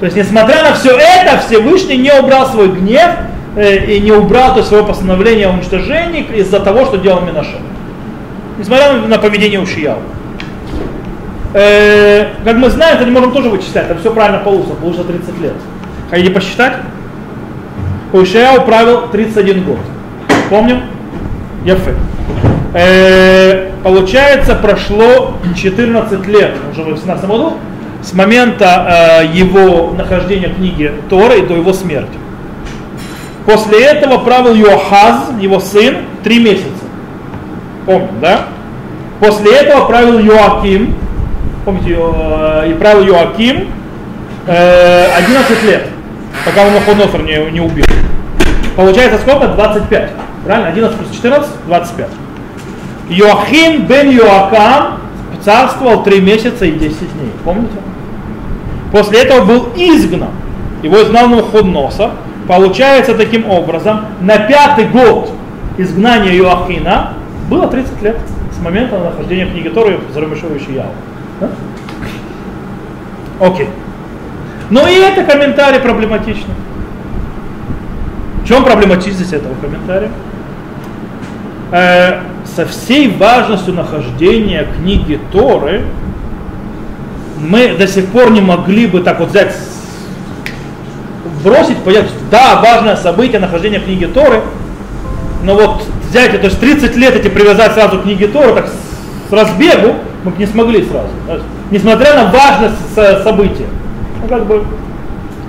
То 0.00 0.06
есть, 0.06 0.16
несмотря 0.16 0.64
на 0.64 0.74
все 0.74 0.98
это, 0.98 1.38
Всевышний 1.46 1.96
не 1.96 2.12
убрал 2.12 2.48
свой 2.48 2.68
гнев 2.68 3.10
и 3.56 4.00
не 4.00 4.12
убрал 4.12 4.54
то 4.54 4.62
свое 4.62 4.84
постановление 4.84 5.46
о 5.46 5.52
уничтожении 5.52 6.22
из-за 6.36 6.60
того, 6.60 6.84
что 6.86 6.98
делал 6.98 7.20
Минаше. 7.20 7.58
Несмотря 8.58 8.92
на, 8.94 9.18
поведение 9.18 9.60
Ушияу. 9.60 9.98
Э, 11.54 12.26
как 12.44 12.56
мы 12.56 12.70
знаем, 12.70 12.96
это 12.96 13.04
не 13.04 13.10
можем 13.10 13.32
тоже 13.32 13.48
вычислять, 13.48 13.88
там 13.88 13.98
все 13.98 14.12
правильно 14.12 14.38
получится, 14.38 14.74
получится 14.74 15.06
30 15.06 15.40
лет. 15.40 15.52
Хотите 16.10 16.30
посчитать? 16.30 16.74
Ушияу 18.12 18.64
правил 18.64 19.08
31 19.10 19.64
год. 19.64 19.78
Помним? 20.50 20.82
Яфе. 21.64 21.94
Э, 22.74 23.70
получается, 23.84 24.56
прошло 24.56 25.34
14 25.56 26.26
лет, 26.26 26.54
уже 26.72 26.82
в 26.82 26.90
18 26.90 27.24
году, 27.26 27.54
с 28.02 28.12
момента 28.12 29.20
э, 29.22 29.26
его 29.32 29.94
нахождения 29.96 30.48
в 30.48 30.56
книге 30.56 30.92
Торы 31.08 31.46
до 31.46 31.54
его 31.54 31.72
смерти. 31.72 32.18
После 33.46 33.84
этого 33.84 34.18
правил 34.18 34.54
Йоахаз, 34.54 35.32
его 35.38 35.60
сын, 35.60 35.98
три 36.22 36.38
месяца. 36.38 36.68
Помните, 37.84 38.14
да? 38.20 38.40
После 39.20 39.52
этого 39.52 39.84
правил 39.84 40.18
Йоаким, 40.18 40.94
помните, 41.64 41.96
э, 41.98 42.70
и 42.70 42.74
правил 42.74 43.04
Йоаким 43.04 43.68
э, 44.46 45.06
11 45.18 45.62
лет, 45.64 45.86
пока 46.44 46.66
он 46.66 46.80
Ходносор 46.84 47.22
не, 47.22 47.50
не 47.50 47.60
убил. 47.60 47.84
Получается 48.76 49.18
сколько? 49.18 49.48
25. 49.48 50.10
Правильно? 50.44 50.68
11 50.68 50.96
плюс 50.98 51.10
14, 51.10 51.50
25. 51.66 52.08
Йоахим 53.10 53.86
бен 53.86 54.10
Йоакам 54.10 55.00
царствовал 55.44 56.02
три 56.02 56.20
месяца 56.20 56.64
и 56.64 56.72
10 56.72 56.98
дней. 56.98 57.30
Помните? 57.44 57.76
После 58.90 59.20
этого 59.20 59.44
был 59.44 59.68
изгнан. 59.76 60.30
Его 60.82 61.02
изгнал 61.02 61.28
Навуходоносор. 61.28 62.10
Получается 62.46 63.14
таким 63.14 63.48
образом, 63.48 64.06
на 64.20 64.38
пятый 64.38 64.86
год 64.86 65.30
изгнания 65.78 66.32
Йоахина 66.32 67.14
было 67.48 67.68
30 67.68 68.02
лет 68.02 68.18
с 68.52 68.62
момента 68.62 68.98
нахождения 68.98 69.46
в 69.46 69.52
книге 69.52 69.70
Торы 69.70 69.98
Зарамышевича 70.12 70.70
Ява. 70.70 70.90
Да? 71.40 71.50
Окей. 73.40 73.68
Но 74.70 74.86
и 74.86 74.94
это 74.94 75.24
комментарий 75.24 75.80
проблематичный. 75.80 76.54
В 78.42 78.48
чем 78.48 78.64
проблематичность 78.64 79.32
этого 79.32 79.54
комментария? 79.60 80.10
Э, 81.72 82.20
со 82.44 82.66
всей 82.66 83.08
важностью 83.08 83.74
нахождения 83.74 84.66
книги 84.76 85.18
Торы 85.32 85.82
мы 87.40 87.74
до 87.76 87.86
сих 87.86 88.06
пор 88.06 88.30
не 88.30 88.40
могли 88.40 88.86
бы 88.86 89.00
так 89.00 89.18
вот 89.18 89.30
взять, 89.30 89.54
бросить, 91.44 91.76
понять, 91.78 92.06
да, 92.30 92.60
важное 92.60 92.96
событие 92.96 93.38
нахождения 93.38 93.78
книги 93.78 94.06
Торы, 94.06 94.40
но 95.44 95.54
вот 95.54 95.82
взять, 96.08 96.32
то 96.32 96.46
есть 96.46 96.58
30 96.58 96.96
лет 96.96 97.14
эти 97.14 97.28
привязать 97.28 97.74
сразу 97.74 97.98
к 97.98 98.02
книге 98.02 98.26
Торы, 98.28 98.54
так 98.54 98.66
с 99.28 99.32
разбегу 99.32 99.94
мы 100.24 100.30
бы 100.30 100.38
не 100.38 100.46
смогли 100.46 100.84
сразу. 100.84 101.08
Несмотря 101.70 102.14
на 102.14 102.30
важность 102.30 103.22
события. 103.22 103.66
Ну, 104.22 104.28
как 104.28 104.46
бы, 104.46 104.64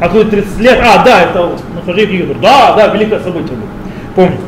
а 0.02 0.10
тут 0.10 0.30
30 0.30 0.60
лет, 0.60 0.80
а, 0.84 1.04
да, 1.04 1.22
это 1.24 1.52
нахождение 1.74 2.18
книги 2.18 2.28
Торы. 2.28 2.40
Да, 2.42 2.74
да, 2.76 2.88
великое 2.88 3.22
событие 3.22 3.56
было. 3.58 3.70
Помните. 4.16 4.42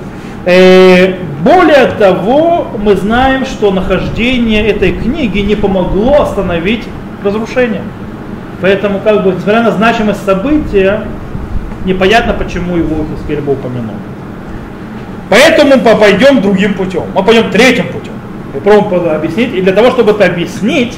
Э, 0.45 1.15
более 1.43 1.87
того, 1.97 2.67
мы 2.77 2.95
знаем, 2.95 3.45
что 3.45 3.71
нахождение 3.71 4.67
этой 4.67 4.93
книги 4.93 5.39
не 5.39 5.55
помогло 5.55 6.21
остановить 6.21 6.83
разрушение. 7.23 7.81
Поэтому, 8.61 8.99
как 8.99 9.23
бы, 9.23 9.31
несмотря 9.31 9.61
на 9.61 9.71
значимость 9.71 10.25
события, 10.25 11.03
непонятно, 11.87 12.33
почему 12.33 12.77
его 12.77 13.05
Хискель 13.15 13.41
бы 13.41 13.53
упомянул. 13.53 13.95
Поэтому 15.29 15.77
мы 15.77 15.95
пойдем 15.95 16.41
другим 16.41 16.73
путем. 16.73 17.03
Мы 17.13 17.23
пойдем 17.23 17.49
третьим 17.51 17.87
путем. 17.87 18.13
Попробуем 18.53 19.09
объяснить. 19.09 19.53
И 19.55 19.61
для 19.61 19.73
того, 19.73 19.91
чтобы 19.91 20.11
это 20.11 20.25
объяснить, 20.25 20.97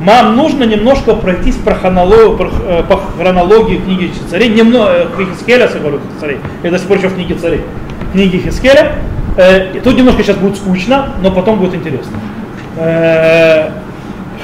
нам 0.00 0.36
нужно 0.36 0.64
немножко 0.64 1.14
пройтись 1.14 1.56
по 1.56 1.74
хронологии, 1.74 2.36
э, 2.68 2.82
по 2.82 2.98
хронологии 2.98 3.78
книги 3.78 4.12
царей, 4.30 4.50
немного, 4.50 4.90
э, 4.90 5.06
Хискеля, 5.34 5.70
я 5.72 5.80
говорю, 5.80 6.00
царей, 6.20 6.38
я 6.62 6.70
до 6.70 6.78
сих 6.78 6.86
пор 6.86 6.98
еще 6.98 7.08
в 7.08 7.14
книге 7.14 7.34
царей, 7.34 7.62
книги 8.12 8.36
Хискеля. 8.38 8.92
Э, 9.38 9.72
и 9.74 9.80
тут 9.80 9.96
немножко 9.96 10.22
сейчас 10.22 10.36
будет 10.36 10.56
скучно, 10.56 11.14
но 11.22 11.30
потом 11.30 11.58
будет 11.58 11.74
интересно. 11.74 12.18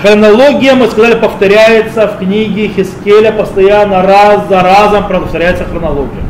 Хронология, 0.00 0.74
мы 0.74 0.86
сказали, 0.88 1.14
повторяется 1.14 2.06
в 2.08 2.18
книге 2.18 2.68
Хискеля 2.68 3.32
постоянно, 3.32 4.02
раз 4.02 4.48
за 4.48 4.60
разом 4.60 5.06
повторяется 5.06 5.64
хронология. 5.64 6.22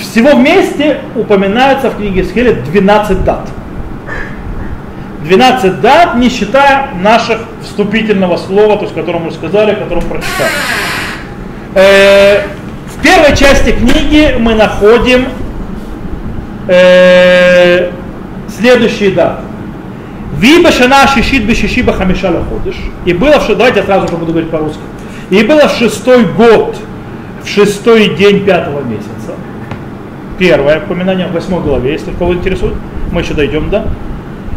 Всего 0.00 0.36
вместе 0.36 1.00
упоминается 1.16 1.90
в 1.90 1.96
книге 1.96 2.22
Хискеля 2.22 2.52
12 2.52 3.24
дат. 3.24 3.48
12 5.22 5.80
дат, 5.80 6.16
не 6.16 6.28
считая 6.28 6.88
наших 6.94 7.38
вступительного 7.62 8.36
слова, 8.36 8.76
то 8.76 8.84
есть, 8.84 8.94
которое 8.94 9.18
мы 9.18 9.30
сказали, 9.32 9.74
которое 9.74 10.00
мы 10.02 10.08
прочитали. 10.08 10.50
Э, 11.74 12.42
в 12.86 13.02
первой 13.02 13.36
части 13.36 13.72
книги 13.72 14.36
мы 14.38 14.54
находим 14.54 15.26
э, 16.68 17.90
следующие 18.58 19.10
даты. 19.10 19.42
Виба 20.36 20.70
шана 20.70 21.06
шишит 21.06 21.46
бы 21.46 21.54
шишиба 21.54 21.92
хамишала 21.92 22.44
ходишь. 22.44 22.80
И 23.04 23.12
было 23.12 23.38
в 23.38 23.48
давайте 23.48 23.80
я 23.80 23.86
сразу 23.86 24.08
же 24.08 24.16
буду 24.16 24.32
говорить 24.32 24.50
по-русски. 24.50 24.80
И 25.30 25.42
было 25.42 25.68
в 25.68 25.72
шестой 25.72 26.24
год, 26.24 26.76
в 27.42 27.48
шестой 27.48 28.14
день 28.16 28.44
пятого 28.44 28.82
месяца. 28.82 29.34
Первое 30.38 30.78
упоминание 30.80 31.26
в 31.26 31.32
восьмой 31.32 31.60
главе, 31.62 31.92
если 31.92 32.12
кого 32.12 32.34
интересует. 32.34 32.74
Мы 33.10 33.22
еще 33.22 33.34
дойдем, 33.34 33.70
да? 33.70 33.84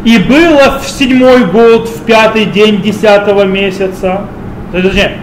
И 0.04 0.18
было 0.18 0.80
в 0.80 0.88
седьмой 0.88 1.46
год, 1.46 1.88
в 1.88 2.04
пятый 2.06 2.46
день 2.46 2.82
десятого 2.82 3.44
месяца, 3.44 4.22
точнее, 4.72 5.18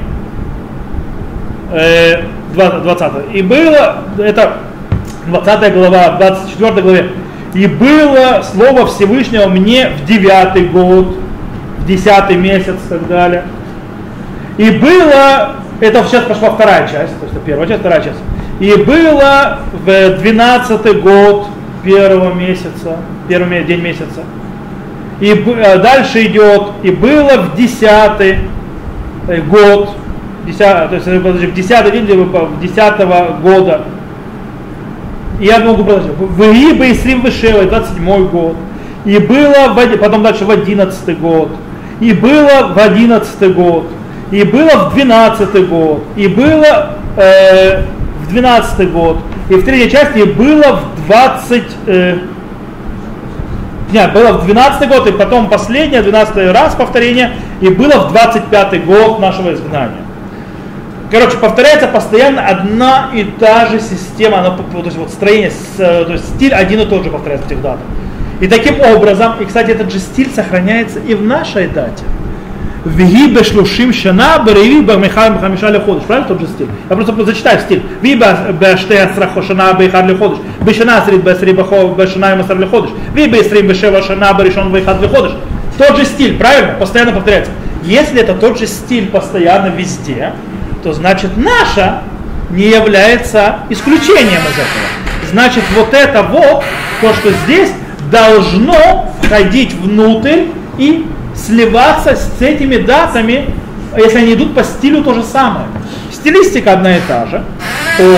э, 1.73 2.23
20, 2.55 3.35
и 3.35 3.43
было, 3.43 4.05
это 4.19 4.59
20 5.27 5.75
глава, 5.75 6.17
24 6.19 6.83
главе, 6.83 7.11
и 7.59 7.67
было 7.67 8.41
слово 8.45 8.87
Всевышнего 8.87 9.49
мне 9.49 9.89
в 9.89 10.05
девятый 10.05 10.67
год, 10.67 11.17
в 11.79 11.87
десятый 11.89 12.37
месяц 12.37 12.77
и 12.87 12.89
так 12.89 13.09
далее. 13.09 13.43
И 14.59 14.71
было, 14.71 15.57
это 15.81 16.05
сейчас 16.05 16.23
пошла 16.23 16.51
вторая 16.51 16.87
часть, 16.87 17.19
то 17.19 17.27
есть 17.27 17.37
первая 17.45 17.67
часть, 17.67 17.81
вторая 17.81 18.01
часть. 18.01 18.21
И 18.61 18.73
было 18.85 19.59
в 19.73 20.19
двенадцатый 20.21 21.01
год 21.01 21.49
первого 21.83 22.33
месяца, 22.33 22.99
первый 23.27 23.65
день 23.65 23.81
месяца, 23.81 24.23
и 25.19 25.33
э, 25.33 25.79
дальше 25.79 26.27
идет, 26.27 26.75
и 26.85 26.93
было 26.93 27.39
в 27.39 27.57
десятый 27.57 28.39
год, 29.51 29.91
10, 30.47 30.59
то 30.59 30.91
есть, 30.93 31.09
э, 31.09 31.19
подожди, 31.19 31.49
в 31.49 31.55
десятый 31.55 31.91
день 31.91 32.05
в 32.07 32.61
десятого 32.61 33.37
года, 33.43 33.83
я 35.41 35.59
могу 35.61 35.85
продолжать, 35.85 36.13
в 36.17 36.43
Иба 36.43 36.87
и 36.87 36.95
Срим 36.95 37.23
Вышева, 37.23 37.65
27 37.65 38.29
год, 38.29 38.57
и 39.05 39.19
было, 39.19 39.69
в, 39.69 39.99
потом 39.99 40.23
дальше 40.23 40.45
в 40.45 40.51
одиннадцатый 40.51 41.15
год, 41.15 41.51
и 42.01 42.13
было 42.13 42.73
в 42.75 42.79
одиннадцатый 42.79 43.51
год, 43.51 43.87
и 44.31 44.43
было 44.43 44.89
в 44.89 44.95
двенадцатый 44.95 45.65
год, 45.65 46.05
и 46.17 46.29
было 46.29 46.95
э, 47.17 47.83
в 48.23 48.29
двенадцатый 48.31 48.87
год, 48.87 49.19
и 49.49 49.55
в 49.55 49.65
третьей 49.65 49.91
части 49.91 50.25
было 50.25 50.81
в 50.81 51.07
20, 51.07 51.63
э, 51.87 52.19
нет, 53.93 54.13
было 54.13 54.33
в 54.33 54.45
12 54.45 54.89
год, 54.89 55.07
и 55.07 55.13
потом 55.13 55.49
последнее, 55.49 56.03
12 56.03 56.53
раз 56.53 56.75
повторение, 56.75 57.33
и 57.61 57.69
было 57.69 58.07
в 58.07 58.13
25 58.13 58.85
год 58.85 59.19
нашего 59.19 59.55
изгнания. 59.55 60.03
Короче, 61.11 61.39
повторяется 61.39 61.89
постоянно 61.89 62.47
одна 62.47 63.11
и 63.15 63.25
та 63.25 63.67
же 63.67 63.81
система, 63.81 64.41
она, 64.41 64.51
то 64.51 64.83
есть 64.85 64.97
вот 64.99 65.11
строение, 65.11 65.51
то 65.77 66.13
есть 66.13 66.37
стиль 66.37 66.53
один 66.53 66.81
и 66.81 66.87
тот 66.87 67.03
же 67.05 67.11
повторяется 67.11 67.49
в 67.49 67.51
этих 67.51 67.63
датах. 67.63 67.81
И 68.41 68.47
таким 68.47 68.81
образом, 68.81 69.35
и 69.41 69.47
кстати, 69.47 69.71
этот 69.71 69.91
же 69.91 69.99
стиль 69.99 70.31
сохраняется 70.31 70.99
и 71.01 71.15
в 71.15 71.23
нашей 71.23 71.67
дате. 71.67 72.05
Виги 72.85 73.27
бешлушим 73.35 73.93
шана 73.93 74.43
береви 74.47 74.81
бамихар 74.83 75.33
бхамиша 75.33 75.71
леходыш. 75.71 76.05
Правильно 76.05 76.29
тот 76.29 76.41
же 76.41 76.47
стиль? 76.47 76.69
Я 76.89 76.97
просто 76.97 77.25
зачитаю 77.25 77.61
стиль. 77.61 77.83
Ви 78.01 78.15
беште 78.15 79.03
асрахо 79.03 79.43
шана 79.43 79.75
бейхар 79.75 80.07
леходыш. 80.07 80.39
Бешана 80.61 81.03
срид 81.05 81.25
бесри 81.25 81.53
бахо 81.53 81.89
бешана 81.89 82.37
масар 82.37 82.57
леходыш. 82.57 82.91
Ви 83.15 83.27
бесри 83.27 83.63
бешева 83.63 84.03
шана 84.03 84.33
берешон 84.35 84.71
бейхар 84.73 85.01
леходыш. 85.01 85.33
Тот 85.77 85.97
же 85.97 86.05
стиль, 86.05 86.39
правильно? 86.39 86.75
Постоянно 86.79 87.13
повторяется. 87.13 87.51
Если 87.83 88.21
это 88.21 88.35
тот 88.35 88.59
же 88.59 88.67
стиль 88.67 89.09
постоянно 89.09 89.69
везде, 89.69 90.33
то 90.83 90.93
значит 90.93 91.37
наша 91.37 92.03
не 92.51 92.69
является 92.69 93.61
исключением 93.69 94.41
из 94.41 94.55
этого. 94.55 95.31
Значит, 95.31 95.63
вот 95.75 95.93
это 95.93 96.23
вот, 96.23 96.65
то, 97.01 97.15
что 97.15 97.31
здесь, 97.45 97.71
должно 98.11 99.15
входить 99.23 99.75
внутрь 99.75 100.45
и 100.79 101.07
сливаться 101.35 102.17
с 102.17 102.41
этими 102.41 102.77
датами, 102.77 103.55
если 103.97 104.19
они 104.19 104.35
идут 104.35 104.55
по 104.55 104.65
стилю 104.65 105.03
то 105.03 105.15
же 105.15 105.23
самое. 105.23 105.67
Стилистика 106.11 106.73
одна 106.73 106.97
и 106.97 107.01
та 107.07 107.27
же. 107.27 107.45
О. 108.01 108.17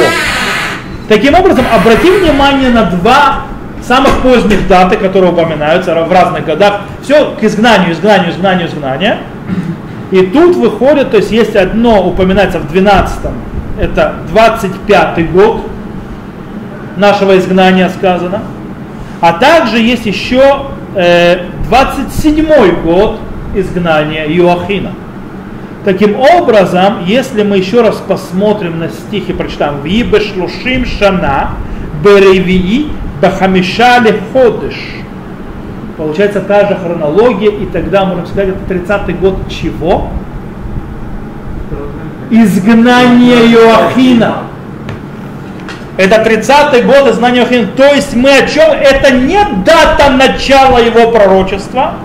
Таким 1.08 1.34
образом, 1.34 1.64
обратим 1.72 2.20
внимание 2.20 2.70
на 2.70 2.84
два 2.84 3.42
самых 3.82 4.20
поздних 4.20 4.68
даты, 4.68 4.96
которые 4.96 5.32
упоминаются 5.32 5.94
в 5.94 6.12
разных 6.12 6.44
годах. 6.44 6.82
Все 7.02 7.34
к 7.38 7.42
изгнанию, 7.42 7.92
изгнанию, 7.92 8.30
изгнанию, 8.30 8.68
изгнанию. 8.68 9.18
И 10.10 10.22
тут 10.22 10.56
выходит, 10.56 11.10
то 11.10 11.18
есть 11.18 11.30
есть 11.30 11.54
одно 11.54 12.06
упоминается 12.06 12.58
в 12.58 12.72
12-м, 12.72 13.32
это 13.78 14.16
25-й 14.32 15.24
год 15.24 15.62
нашего 16.96 17.38
изгнания 17.38 17.88
сказано. 17.88 18.42
А 19.20 19.34
также 19.34 19.78
есть 19.78 20.06
еще 20.06 20.66
э, 20.96 21.46
27 21.68 22.82
год 22.82 23.20
изгнания 23.54 24.26
Иоахина. 24.26 24.92
Таким 25.84 26.16
образом, 26.16 27.04
если 27.06 27.42
мы 27.42 27.56
еще 27.56 27.80
раз 27.80 28.02
посмотрим 28.06 28.80
на 28.80 28.88
стихи, 28.88 29.32
прочитаем 29.32 29.82
«Вибеш 29.82 30.34
лушим 30.36 30.84
шана 30.84 31.52
беревии 32.04 32.88
бахамишали 33.22 34.20
ходыш». 34.32 34.74
Получается 36.00 36.40
та 36.40 36.66
же 36.66 36.76
хронология, 36.76 37.50
и 37.50 37.66
тогда 37.66 38.06
можем 38.06 38.26
сказать, 38.26 38.48
это 38.48 38.74
30-й 38.74 39.12
год 39.12 39.34
чего? 39.50 40.08
Изгнание 42.30 43.52
Иоахина. 43.52 44.44
Это 45.98 46.22
30-й 46.22 46.82
год 46.84 47.10
изгнания 47.10 47.42
Иоахина. 47.42 47.66
То 47.76 47.84
есть 47.94 48.16
мы 48.16 48.30
о 48.30 48.48
чем? 48.48 48.70
Это 48.70 49.10
не 49.10 49.44
дата 49.62 50.08
начала 50.08 50.78
его 50.78 51.10
пророчества, 51.10 51.96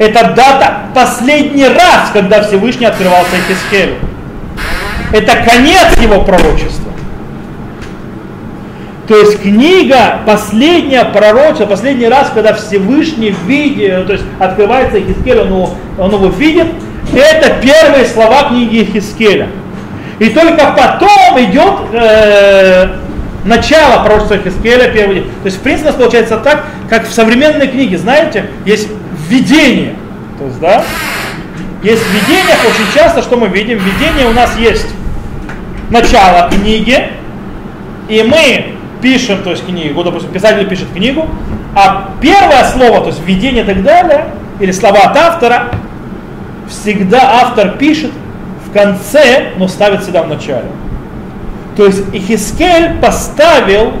это 0.00 0.34
дата 0.34 0.78
последний 0.92 1.68
раз, 1.68 2.10
когда 2.12 2.42
Всевышний 2.42 2.86
открывался 2.86 3.36
Хискелю. 3.46 3.94
Это 5.12 5.36
конец 5.48 5.96
его 6.02 6.22
пророчества. 6.22 6.83
То 9.06 9.18
есть 9.18 9.42
книга, 9.42 10.20
последняя 10.24 11.04
пророчество, 11.04 11.66
последний 11.66 12.08
раз, 12.08 12.30
когда 12.32 12.54
Всевышний 12.54 13.34
видит, 13.46 14.06
то 14.06 14.14
есть 14.14 14.24
открывается 14.38 14.98
Хискель, 14.98 15.40
он 15.40 15.48
его, 15.48 15.74
он 15.98 16.10
его 16.10 16.28
видит, 16.28 16.68
это 17.12 17.54
первые 17.60 18.06
слова 18.06 18.48
книги 18.48 18.88
Хискеля. 18.90 19.48
И 20.18 20.30
только 20.30 20.74
потом 20.74 21.38
идет 21.38 21.74
э, 21.92 22.96
начало 23.44 24.04
пророчества 24.04 24.38
Хискеля, 24.38 24.90
первый. 24.90 25.22
То 25.22 25.46
есть, 25.46 25.58
в 25.58 25.60
принципе, 25.60 25.88
у 25.88 25.92
нас 25.92 26.00
получается 26.00 26.38
так, 26.38 26.64
как 26.88 27.06
в 27.06 27.12
современной 27.12 27.68
книге, 27.68 27.98
знаете, 27.98 28.46
есть 28.64 28.88
введение. 29.28 29.96
То 30.38 30.46
есть, 30.46 30.60
да, 30.60 30.82
есть 31.82 32.02
введение, 32.10 32.56
очень 32.66 32.94
часто, 32.94 33.20
что 33.20 33.36
мы 33.36 33.48
видим, 33.48 33.78
введение 33.78 34.26
у 34.26 34.32
нас 34.32 34.56
есть 34.58 34.86
начало 35.90 36.48
книги, 36.50 37.10
и 38.08 38.22
мы 38.22 38.73
пишем, 39.00 39.42
то 39.42 39.50
есть 39.50 39.66
книгу, 39.66 40.02
допустим, 40.02 40.30
писатель 40.30 40.66
пишет 40.68 40.88
книгу, 40.92 41.28
а 41.74 42.10
первое 42.20 42.64
слово, 42.64 43.00
то 43.00 43.06
есть 43.08 43.20
введение 43.24 43.64
и 43.64 43.66
так 43.66 43.82
далее, 43.82 44.26
или 44.60 44.72
слова 44.72 45.00
от 45.00 45.16
автора, 45.16 45.70
всегда 46.68 47.42
автор 47.42 47.76
пишет 47.76 48.12
в 48.66 48.72
конце, 48.72 49.52
но 49.56 49.68
ставит 49.68 50.02
всегда 50.02 50.22
в 50.22 50.28
начале. 50.28 50.66
То 51.76 51.86
есть 51.86 52.04
Ихискель 52.12 53.00
поставил 53.00 53.92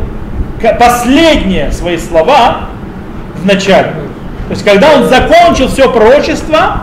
последние 0.78 1.72
свои 1.72 1.98
слова 1.98 2.68
в 3.34 3.44
начале. 3.44 3.92
То 4.46 4.50
есть 4.50 4.64
когда 4.64 4.94
он 4.94 5.08
закончил 5.08 5.68
все 5.68 5.90
пророчество, 5.90 6.82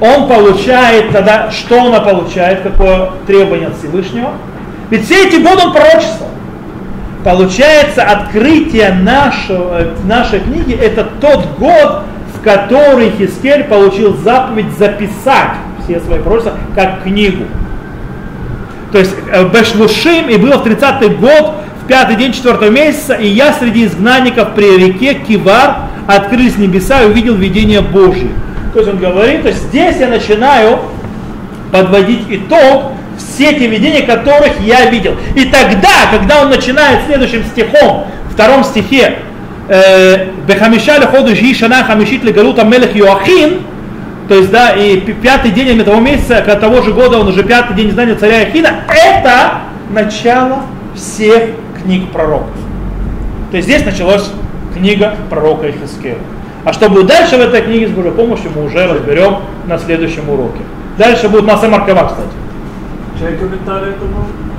он 0.00 0.28
получает 0.28 1.10
тогда, 1.12 1.50
что 1.50 1.78
он 1.78 2.04
получает, 2.04 2.62
какое 2.62 3.10
требование 3.26 3.68
от 3.68 3.78
Всевышнего. 3.78 4.32
Ведь 4.90 5.04
все 5.06 5.26
эти 5.26 5.36
годы 5.36 5.66
он 5.66 5.72
пророчествовал. 5.72 6.30
Получается, 7.26 8.04
открытие 8.04 8.92
нашего, 8.92 9.80
нашей 10.04 10.38
книги 10.38 10.72
это 10.72 11.08
тот 11.20 11.44
год, 11.58 12.04
в 12.32 12.40
который 12.44 13.10
Хискель 13.18 13.64
получил 13.64 14.16
заповедь 14.16 14.70
записать 14.78 15.56
все 15.82 15.98
свои 15.98 16.20
пророчества 16.20 16.56
как 16.76 17.02
книгу. 17.02 17.42
То 18.92 19.00
есть 19.00 19.16
э, 19.32 19.44
Бешлушим, 19.48 20.28
и 20.28 20.36
было 20.36 20.58
в 20.58 20.66
30-й 20.68 21.08
год, 21.16 21.54
в 21.82 21.88
пятый 21.88 22.14
день 22.14 22.32
четвертого 22.32 22.70
месяца, 22.70 23.14
и 23.14 23.26
я 23.26 23.52
среди 23.54 23.86
изгнанников 23.86 24.54
при 24.54 24.86
реке 24.86 25.14
Кивар 25.14 25.78
открылись 26.06 26.56
небеса 26.58 27.02
и 27.02 27.06
увидел 27.06 27.34
видение 27.34 27.80
Божье. 27.80 28.28
То 28.72 28.78
есть 28.78 28.88
он 28.88 28.98
говорит, 28.98 29.42
то 29.42 29.48
есть 29.48 29.64
здесь 29.64 29.96
я 29.96 30.06
начинаю 30.06 30.78
подводить 31.72 32.22
итог 32.28 32.92
все 33.18 33.52
те 33.52 33.66
видения, 33.66 34.02
которых 34.02 34.60
я 34.60 34.90
видел. 34.90 35.16
И 35.34 35.44
тогда, 35.46 36.10
когда 36.10 36.42
он 36.42 36.50
начинает 36.50 37.06
следующим 37.06 37.44
стихом, 37.44 38.06
втором 38.30 38.64
стихе, 38.64 39.18
э, 39.68 40.26
Бехамишаль 40.46 41.06
ходу 41.06 41.34
шана 41.54 41.84
хамишит 41.84 42.24
легалута 42.24 42.64
мелех 42.64 42.94
Йоахин, 42.94 43.62
то 44.28 44.34
есть, 44.34 44.50
да, 44.50 44.70
и 44.70 44.98
пятый 44.98 45.52
день 45.52 45.80
этого 45.80 46.00
месяца, 46.00 46.42
того 46.60 46.82
же 46.82 46.92
года, 46.92 47.18
он 47.18 47.28
уже 47.28 47.44
пятый 47.44 47.76
день 47.76 47.90
издания 47.90 48.16
царя 48.16 48.38
Ахина, 48.38 48.70
это 48.88 49.60
начало 49.90 50.62
всех 50.96 51.50
книг 51.82 52.10
пророков. 52.10 52.50
То 53.50 53.56
есть 53.56 53.68
здесь 53.68 53.84
началась 53.84 54.28
книга 54.74 55.14
пророка 55.30 55.70
Ихискеля. 55.70 56.18
А 56.64 56.72
что 56.72 56.88
будет 56.88 57.06
дальше 57.06 57.36
в 57.36 57.40
этой 57.40 57.62
книге 57.62 57.86
с 57.86 57.90
Божьей 57.90 58.10
помощью, 58.10 58.50
мы 58.54 58.64
уже 58.64 58.86
разберем 58.86 59.38
на 59.66 59.78
следующем 59.78 60.28
уроке. 60.28 60.60
Дальше 60.98 61.28
будет 61.28 61.44
Маса 61.44 61.68
Маркова, 61.68 62.08
кстати. 62.08 62.28
Чей 63.18 63.38
комментарий 63.38 63.92
это 63.92 64.04
был? 64.04 64.55